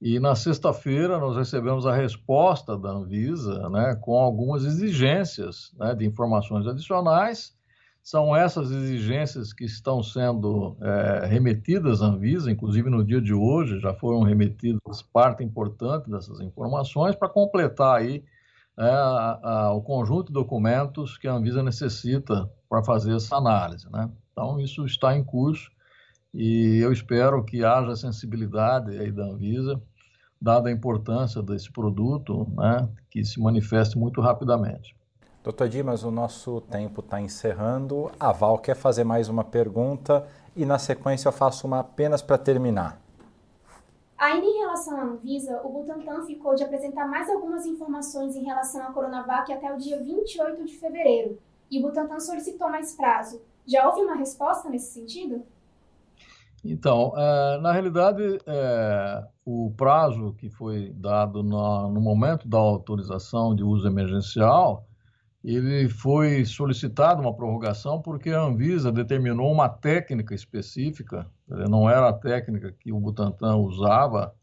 e 0.00 0.18
na 0.18 0.34
sexta-feira 0.34 1.18
nós 1.18 1.36
recebemos 1.36 1.86
a 1.86 1.94
resposta 1.94 2.76
da 2.76 2.90
Anvisa, 2.90 3.68
né, 3.68 3.94
com 4.00 4.18
algumas 4.18 4.64
exigências 4.64 5.72
né, 5.78 5.94
de 5.94 6.06
informações 6.06 6.66
adicionais 6.66 7.54
são 8.04 8.36
essas 8.36 8.70
exigências 8.70 9.54
que 9.54 9.64
estão 9.64 10.02
sendo 10.02 10.76
é, 10.82 11.26
remetidas 11.26 12.02
à 12.02 12.06
Anvisa, 12.06 12.50
inclusive 12.50 12.90
no 12.90 13.02
dia 13.02 13.18
de 13.18 13.32
hoje 13.32 13.80
já 13.80 13.94
foram 13.94 14.20
remetidas 14.20 15.00
parte 15.00 15.42
importante 15.42 16.10
dessas 16.10 16.38
informações 16.40 17.16
para 17.16 17.30
completar 17.30 17.96
aí 17.96 18.22
é, 18.76 18.84
a, 18.84 19.40
a, 19.42 19.72
o 19.72 19.80
conjunto 19.80 20.26
de 20.26 20.34
documentos 20.34 21.16
que 21.16 21.26
a 21.26 21.32
Anvisa 21.32 21.62
necessita 21.62 22.46
para 22.68 22.84
fazer 22.84 23.16
essa 23.16 23.36
análise. 23.36 23.90
Né? 23.90 24.10
Então, 24.32 24.60
isso 24.60 24.84
está 24.84 25.16
em 25.16 25.24
curso 25.24 25.70
e 26.34 26.80
eu 26.82 26.92
espero 26.92 27.42
que 27.42 27.64
haja 27.64 27.96
sensibilidade 27.96 28.98
aí 28.98 29.10
da 29.10 29.24
Anvisa, 29.24 29.80
dada 30.38 30.68
a 30.68 30.72
importância 30.72 31.42
desse 31.42 31.72
produto, 31.72 32.46
né, 32.54 32.86
que 33.08 33.24
se 33.24 33.40
manifeste 33.40 33.96
muito 33.96 34.20
rapidamente. 34.20 34.94
Doutor 35.44 35.68
Dimas, 35.68 36.02
o 36.04 36.10
nosso 36.10 36.62
tempo 36.62 37.02
está 37.02 37.20
encerrando. 37.20 38.10
A 38.18 38.32
Val 38.32 38.56
quer 38.56 38.74
fazer 38.74 39.04
mais 39.04 39.28
uma 39.28 39.44
pergunta 39.44 40.26
e, 40.56 40.64
na 40.64 40.78
sequência, 40.78 41.28
eu 41.28 41.32
faço 41.32 41.66
uma 41.66 41.80
apenas 41.80 42.22
para 42.22 42.38
terminar. 42.38 42.98
Ainda 44.16 44.46
em 44.46 44.60
relação 44.60 44.96
à 44.98 45.02
Anvisa, 45.02 45.60
o 45.62 45.68
Butantan 45.68 46.24
ficou 46.24 46.54
de 46.54 46.64
apresentar 46.64 47.06
mais 47.06 47.28
algumas 47.28 47.66
informações 47.66 48.34
em 48.34 48.42
relação 48.42 48.82
à 48.84 48.86
Coronavac 48.90 49.52
até 49.52 49.70
o 49.70 49.76
dia 49.76 50.02
28 50.02 50.64
de 50.64 50.78
fevereiro, 50.78 51.38
e 51.70 51.78
o 51.78 51.82
Butantan 51.82 52.20
solicitou 52.20 52.70
mais 52.70 52.94
prazo. 52.94 53.42
Já 53.66 53.86
houve 53.86 54.00
uma 54.00 54.16
resposta 54.16 54.70
nesse 54.70 54.94
sentido? 54.94 55.42
Então, 56.64 57.12
é, 57.18 57.58
na 57.60 57.70
realidade, 57.70 58.38
é, 58.46 59.26
o 59.44 59.70
prazo 59.76 60.34
que 60.38 60.48
foi 60.48 60.90
dado 60.96 61.42
no, 61.42 61.90
no 61.90 62.00
momento 62.00 62.48
da 62.48 62.56
autorização 62.56 63.54
de 63.54 63.62
uso 63.62 63.86
emergencial, 63.86 64.86
ele 65.44 65.88
foi 65.88 66.44
solicitado 66.44 67.20
uma 67.20 67.34
prorrogação 67.34 68.00
porque 68.00 68.30
a 68.30 68.40
Anvisa 68.40 68.90
determinou 68.90 69.52
uma 69.52 69.68
técnica 69.68 70.34
específica, 70.34 71.26
não 71.48 71.88
era 71.88 72.08
a 72.08 72.12
técnica 72.12 72.72
que 72.72 72.90
o 72.90 72.98
Butantan 72.98 73.56
usava, 73.56 74.34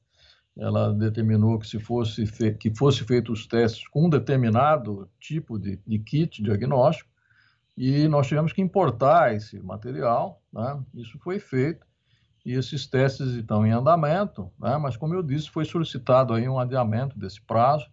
ela 0.55 0.93
determinou 0.93 1.57
que 1.57 1.67
se 1.67 1.79
fosse 1.79 2.25
que 2.59 2.75
fosse 2.75 3.03
feito 3.03 3.31
os 3.31 3.47
testes 3.47 3.87
com 3.87 4.05
um 4.05 4.09
determinado 4.09 5.09
tipo 5.19 5.57
de, 5.57 5.79
de 5.87 5.97
kit 5.97 6.43
diagnóstico 6.43 7.09
e 7.75 8.07
nós 8.07 8.27
tivemos 8.27 8.53
que 8.53 8.61
importar 8.61 9.33
esse 9.33 9.59
material, 9.59 10.41
né? 10.53 10.79
Isso 10.93 11.17
foi 11.19 11.39
feito 11.39 11.85
e 12.45 12.53
esses 12.53 12.87
testes 12.87 13.27
estão 13.29 13.65
em 13.65 13.71
andamento, 13.71 14.51
né? 14.59 14.77
mas 14.77 14.97
como 14.97 15.13
eu 15.13 15.21
disse, 15.21 15.49
foi 15.49 15.63
solicitado 15.63 16.33
aí 16.33 16.49
um 16.49 16.59
adiamento 16.59 17.17
desse 17.17 17.41
prazo. 17.41 17.87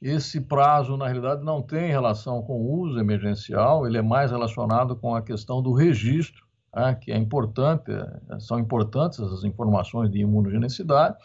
Esse 0.00 0.40
prazo, 0.40 0.96
na 0.96 1.06
realidade, 1.06 1.44
não 1.44 1.60
tem 1.60 1.90
relação 1.90 2.40
com 2.42 2.60
o 2.60 2.80
uso 2.80 2.98
emergencial, 2.98 3.86
ele 3.86 3.98
é 3.98 4.02
mais 4.02 4.30
relacionado 4.30 4.94
com 4.94 5.14
a 5.14 5.22
questão 5.22 5.60
do 5.60 5.72
registro, 5.72 6.46
né? 6.74 6.94
que 6.94 7.10
é 7.10 7.16
importante, 7.16 7.90
é, 7.90 8.38
são 8.38 8.60
importantes 8.60 9.18
as 9.18 9.42
informações 9.42 10.10
de 10.10 10.20
imunogenicidade, 10.20 11.16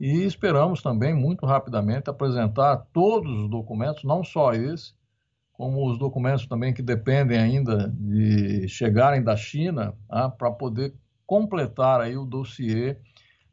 e 0.00 0.24
esperamos 0.24 0.82
também, 0.82 1.14
muito 1.14 1.46
rapidamente, 1.46 2.08
apresentar 2.10 2.78
todos 2.92 3.30
os 3.44 3.50
documentos, 3.50 4.02
não 4.02 4.24
só 4.24 4.54
esse, 4.54 4.94
como 5.52 5.88
os 5.88 5.98
documentos 5.98 6.46
também 6.46 6.72
que 6.72 6.82
dependem 6.82 7.38
ainda 7.38 7.88
de 7.88 8.66
chegarem 8.66 9.22
da 9.22 9.36
China, 9.36 9.94
tá? 10.08 10.28
para 10.30 10.50
poder 10.50 10.94
completar 11.26 12.00
aí 12.00 12.16
o 12.16 12.24
dossiê 12.24 12.96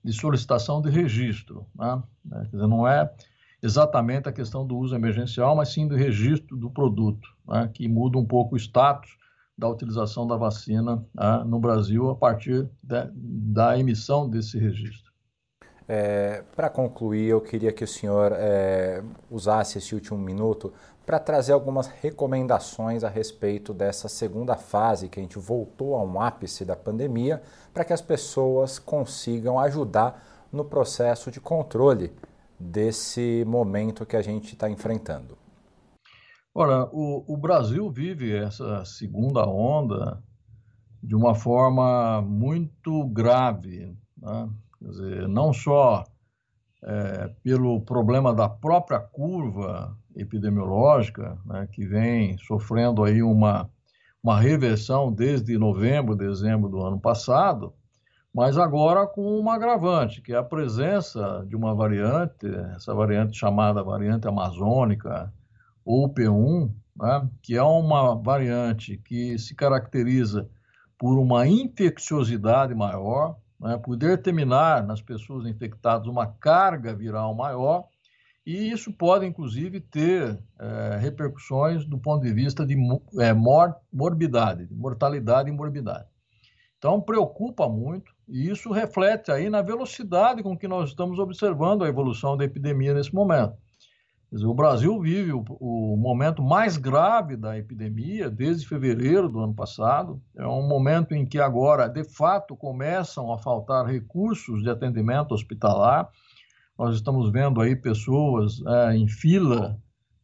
de 0.03 0.13
solicitação 0.13 0.81
de 0.81 0.89
registro. 0.89 1.67
Né? 1.75 2.01
Quer 2.29 2.55
dizer, 2.55 2.67
não 2.67 2.87
é 2.87 3.13
exatamente 3.61 4.29
a 4.29 4.31
questão 4.31 4.65
do 4.65 4.77
uso 4.77 4.95
emergencial, 4.95 5.55
mas 5.55 5.69
sim 5.69 5.87
do 5.87 5.95
registro 5.95 6.55
do 6.55 6.69
produto, 6.69 7.27
né? 7.47 7.69
que 7.73 7.87
muda 7.87 8.17
um 8.17 8.25
pouco 8.25 8.55
o 8.55 8.57
status 8.57 9.17
da 9.57 9.67
utilização 9.67 10.27
da 10.27 10.35
vacina 10.35 11.03
né? 11.13 11.43
no 11.45 11.59
Brasil 11.59 12.09
a 12.09 12.15
partir 12.15 12.69
de, 12.83 13.09
da 13.13 13.77
emissão 13.77 14.29
desse 14.29 14.59
registro. 14.59 15.11
É, 15.87 16.43
Para 16.55 16.69
concluir, 16.69 17.29
eu 17.29 17.39
queria 17.39 17.71
que 17.71 17.83
o 17.83 17.87
senhor 17.87 18.33
é, 18.33 19.01
usasse 19.31 19.77
esse 19.77 19.95
último 19.95 20.19
minuto 20.19 20.73
para 21.05 21.17
trazer 21.17 21.53
algumas 21.53 21.87
recomendações 21.87 23.05
a 23.05 23.07
respeito 23.07 23.73
dessa 23.73 24.09
segunda 24.09 24.57
fase 24.57 25.07
que 25.07 25.17
a 25.17 25.23
gente 25.23 25.39
voltou 25.39 25.95
a 25.95 26.03
um 26.03 26.19
ápice 26.19 26.65
da 26.65 26.75
pandemia, 26.75 27.41
para 27.73 27.85
que 27.85 27.93
as 27.93 28.01
pessoas 28.01 28.77
consigam 28.77 29.57
ajudar 29.57 30.21
no 30.51 30.65
processo 30.65 31.31
de 31.31 31.39
controle 31.39 32.13
desse 32.59 33.43
momento 33.45 34.05
que 34.05 34.15
a 34.15 34.21
gente 34.21 34.53
está 34.53 34.69
enfrentando. 34.69 35.37
Ora, 36.53 36.89
o, 36.91 37.23
o, 37.27 37.37
Brasil 37.37 37.89
vive 37.91 38.35
essa 38.35 38.83
segunda 38.83 39.47
onda 39.47 40.23
de 41.03 41.15
uma 41.15 41.35
forma 41.35 42.21
muito 42.21 43.07
grave, 43.09 43.95
né? 44.17 44.49
Dizer, 44.81 45.27
não 45.27 45.53
só 45.53 46.03
é, 46.83 47.31
pelo 47.43 47.81
problema 47.81 48.33
da 48.33 48.47
própria 48.47 48.99
curva 48.99 49.97
epidemiológica, 50.15 51.37
né, 51.45 51.67
que 51.71 51.85
vem 51.85 52.37
sofrendo 52.39 53.03
aí 53.03 53.21
uma, 53.21 53.69
uma 54.23 54.39
reversão 54.39 55.11
desde 55.11 55.57
novembro, 55.57 56.15
dezembro 56.15 56.69
do 56.69 56.81
ano 56.81 56.99
passado, 56.99 57.73
mas 58.37 58.55
agora 58.55 59.07
com 59.07 59.39
uma 59.39 59.55
agravante, 59.55 60.21
que 60.21 60.31
é 60.31 60.35
a 60.37 60.43
presença 60.43 61.43
de 61.49 61.55
uma 61.55 61.73
variante, 61.73 62.45
essa 62.75 62.93
variante 62.93 63.35
chamada 63.35 63.81
variante 63.81 64.27
amazônica, 64.27 65.33
ou 65.83 66.07
P1, 66.07 66.71
né, 66.95 67.27
que 67.41 67.55
é 67.55 67.63
uma 67.63 68.13
variante 68.13 68.95
que 68.95 69.39
se 69.39 69.55
caracteriza 69.55 70.47
por 70.99 71.17
uma 71.17 71.47
infecciosidade 71.47 72.75
maior, 72.75 73.37
né, 73.59 73.75
por 73.75 73.97
determinar 73.97 74.85
nas 74.85 75.01
pessoas 75.01 75.47
infectadas 75.47 76.05
uma 76.05 76.27
carga 76.27 76.93
viral 76.93 77.33
maior, 77.33 77.85
e 78.45 78.69
isso 78.69 78.93
pode, 78.93 79.25
inclusive, 79.25 79.79
ter 79.79 80.39
é, 80.59 80.97
repercussões 81.01 81.85
do 81.85 81.97
ponto 81.97 82.21
de 82.21 82.31
vista 82.31 82.63
de 82.63 82.77
é, 83.17 83.33
mor 83.33 83.75
morbidade, 83.91 84.67
de 84.67 84.75
mortalidade 84.75 85.49
e 85.49 85.51
morbidade. 85.51 86.05
Então, 86.77 87.01
preocupa 87.01 87.67
muito, 87.67 88.15
e 88.27 88.49
isso 88.49 88.71
reflete 88.71 89.31
aí 89.31 89.49
na 89.49 89.61
velocidade 89.61 90.43
com 90.43 90.57
que 90.57 90.67
nós 90.67 90.89
estamos 90.89 91.19
observando 91.19 91.83
a 91.83 91.87
evolução 91.87 92.35
da 92.35 92.43
epidemia 92.43 92.93
nesse 92.93 93.13
momento. 93.13 93.55
Dizer, 94.31 94.45
o 94.45 94.53
Brasil 94.53 94.99
vive 94.99 95.31
o, 95.31 95.43
o, 95.59 95.95
momento 95.95 96.43
mais 96.43 96.75
grave 96.75 97.37
da 97.37 97.57
epidemia 97.57 98.29
desde 98.29 98.67
fevereiro 98.67 99.29
do 99.29 99.39
ano 99.39 99.53
passado. 99.53 100.21
É 100.35 100.45
um 100.45 100.67
momento 100.67 101.13
em 101.13 101.25
que 101.25 101.39
agora, 101.39 101.87
de 101.87 102.03
fato, 102.03 102.53
começam 102.55 103.31
a 103.31 103.37
faltar 103.37 103.85
recursos 103.85 104.61
de 104.61 104.69
atendimento 104.69 105.33
hospitalar 105.33 106.09
nós 106.77 106.95
estamos 106.95 107.31
vendo 107.31 107.59
aí 107.59 107.75
pessoas 107.75 108.61
é, 108.65 108.95
em 108.95 109.07
fila 109.07 109.81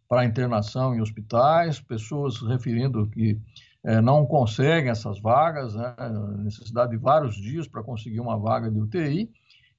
para 0.08 0.24
internação 0.24 0.94
em 0.94 1.02
hospitais, 1.02 1.80
pessoas 1.80 2.40
referindo 2.42 3.10
que 3.10 3.40
é, 3.84 4.02
não 4.02 4.26
conseguem 4.26 4.90
essas 4.90 5.20
vagas, 5.20 5.76
né, 5.76 5.96
necessidade 6.40 6.92
de 6.92 6.98
vários 6.98 7.36
dias 7.36 7.68
para 7.68 7.84
conseguir 7.84 8.20
uma 8.20 8.38
vaga 8.38 8.72
de 8.72 8.80
UTI, 8.80 9.30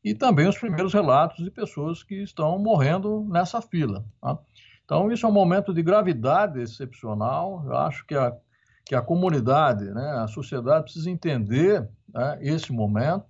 e 0.02 0.14
também 0.14 0.46
os 0.46 0.58
primeiros 0.58 0.92
relatos 0.92 1.42
de 1.42 1.50
pessoas 1.50 2.02
que 2.02 2.22
estão 2.22 2.58
morrendo 2.58 3.24
nessa 3.30 3.62
fila. 3.62 4.04
Tá? 4.20 4.38
Então, 4.84 5.10
isso 5.10 5.24
é 5.24 5.28
um 5.28 5.32
momento 5.32 5.72
de 5.72 5.82
gravidade 5.82 6.60
excepcional. 6.60 7.64
Eu 7.64 7.76
acho 7.78 8.06
que 8.06 8.14
a, 8.14 8.36
que 8.84 8.94
a 8.94 9.00
comunidade, 9.00 9.84
né, 9.84 10.10
a 10.18 10.26
sociedade 10.26 10.84
precisa 10.84 11.10
entender 11.10 11.88
né, 12.12 12.38
esse 12.42 12.70
momento 12.70 13.24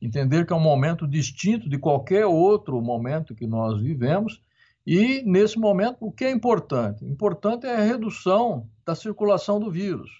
entender 0.00 0.46
que 0.46 0.52
é 0.52 0.56
um 0.56 0.60
momento 0.60 1.06
distinto 1.06 1.68
de 1.68 1.78
qualquer 1.78 2.24
outro 2.24 2.80
momento 2.80 3.34
que 3.34 3.46
nós 3.46 3.80
vivemos. 3.80 4.42
E, 4.86 5.22
nesse 5.24 5.58
momento, 5.58 5.98
o 6.00 6.10
que 6.10 6.24
é 6.24 6.30
importante? 6.30 7.04
Importante 7.04 7.66
é 7.66 7.76
a 7.76 7.84
redução 7.84 8.68
da 8.84 8.94
circulação 8.94 9.60
do 9.60 9.70
vírus. 9.70 10.10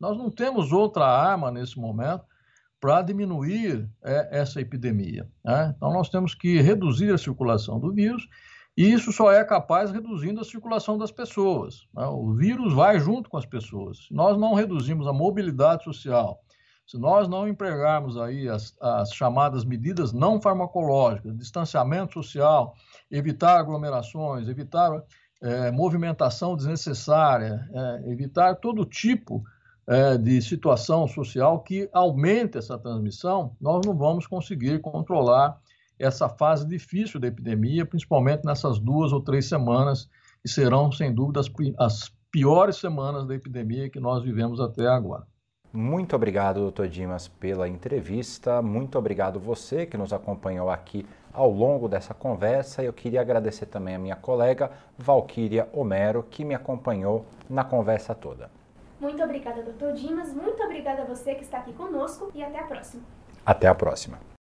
Nós 0.00 0.16
não 0.16 0.30
temos 0.30 0.72
outra 0.72 1.04
arma 1.06 1.50
nesse 1.50 1.78
momento 1.78 2.24
para 2.80 3.02
diminuir 3.02 3.88
é, 4.02 4.40
essa 4.40 4.60
epidemia. 4.60 5.28
Né? 5.44 5.74
Então, 5.76 5.92
nós 5.92 6.08
temos 6.08 6.34
que 6.34 6.60
reduzir 6.60 7.12
a 7.12 7.18
circulação 7.18 7.78
do 7.78 7.92
vírus 7.92 8.28
e 8.76 8.92
isso 8.92 9.10
só 9.10 9.32
é 9.32 9.42
capaz 9.42 9.90
reduzindo 9.90 10.40
a 10.40 10.44
circulação 10.44 10.98
das 10.98 11.10
pessoas. 11.10 11.86
Né? 11.94 12.06
O 12.06 12.34
vírus 12.34 12.74
vai 12.74 13.00
junto 13.00 13.30
com 13.30 13.38
as 13.38 13.46
pessoas. 13.46 14.06
Se 14.06 14.14
nós 14.14 14.38
não 14.38 14.52
reduzimos 14.52 15.06
a 15.06 15.14
mobilidade 15.14 15.84
social, 15.84 16.42
se 16.86 16.96
nós 16.96 17.26
não 17.28 17.48
empregarmos 17.48 18.16
aí 18.16 18.48
as, 18.48 18.76
as 18.80 19.10
chamadas 19.10 19.64
medidas 19.64 20.12
não 20.12 20.40
farmacológicas, 20.40 21.36
distanciamento 21.36 22.14
social, 22.14 22.74
evitar 23.10 23.58
aglomerações, 23.58 24.48
evitar 24.48 25.02
é, 25.42 25.70
movimentação 25.72 26.56
desnecessária, 26.56 27.68
é, 27.72 28.10
evitar 28.12 28.54
todo 28.56 28.84
tipo 28.84 29.42
é, 29.86 30.16
de 30.16 30.40
situação 30.40 31.08
social 31.08 31.60
que 31.60 31.88
aumente 31.92 32.56
essa 32.56 32.78
transmissão, 32.78 33.56
nós 33.60 33.84
não 33.84 33.96
vamos 33.96 34.26
conseguir 34.26 34.80
controlar 34.80 35.58
essa 35.98 36.28
fase 36.28 36.66
difícil 36.66 37.18
da 37.18 37.26
epidemia, 37.26 37.84
principalmente 37.84 38.44
nessas 38.44 38.78
duas 38.78 39.12
ou 39.12 39.20
três 39.20 39.48
semanas, 39.48 40.08
que 40.40 40.48
serão, 40.48 40.92
sem 40.92 41.12
dúvida, 41.12 41.40
as, 41.40 41.50
as 41.78 42.12
piores 42.30 42.76
semanas 42.76 43.26
da 43.26 43.34
epidemia 43.34 43.90
que 43.90 43.98
nós 43.98 44.22
vivemos 44.22 44.60
até 44.60 44.86
agora. 44.86 45.26
Muito 45.76 46.16
obrigado, 46.16 46.60
doutor 46.60 46.88
Dimas, 46.88 47.28
pela 47.28 47.68
entrevista. 47.68 48.62
Muito 48.62 48.98
obrigado 48.98 49.38
você 49.38 49.84
que 49.84 49.98
nos 49.98 50.10
acompanhou 50.10 50.70
aqui 50.70 51.06
ao 51.34 51.50
longo 51.50 51.86
dessa 51.86 52.14
conversa. 52.14 52.82
Eu 52.82 52.94
queria 52.94 53.20
agradecer 53.20 53.66
também 53.66 53.94
a 53.94 53.98
minha 53.98 54.16
colega 54.16 54.70
Valquíria 54.96 55.68
Homero, 55.74 56.22
que 56.22 56.46
me 56.46 56.54
acompanhou 56.54 57.26
na 57.46 57.62
conversa 57.62 58.14
toda. 58.14 58.50
Muito 58.98 59.22
obrigada, 59.22 59.62
doutor 59.62 59.92
Dimas. 59.92 60.32
Muito 60.32 60.62
obrigada 60.62 61.02
a 61.02 61.04
você 61.04 61.34
que 61.34 61.44
está 61.44 61.58
aqui 61.58 61.74
conosco 61.74 62.30
e 62.34 62.42
até 62.42 62.58
a 62.58 62.64
próxima. 62.64 63.02
Até 63.44 63.68
a 63.68 63.74
próxima. 63.74 64.35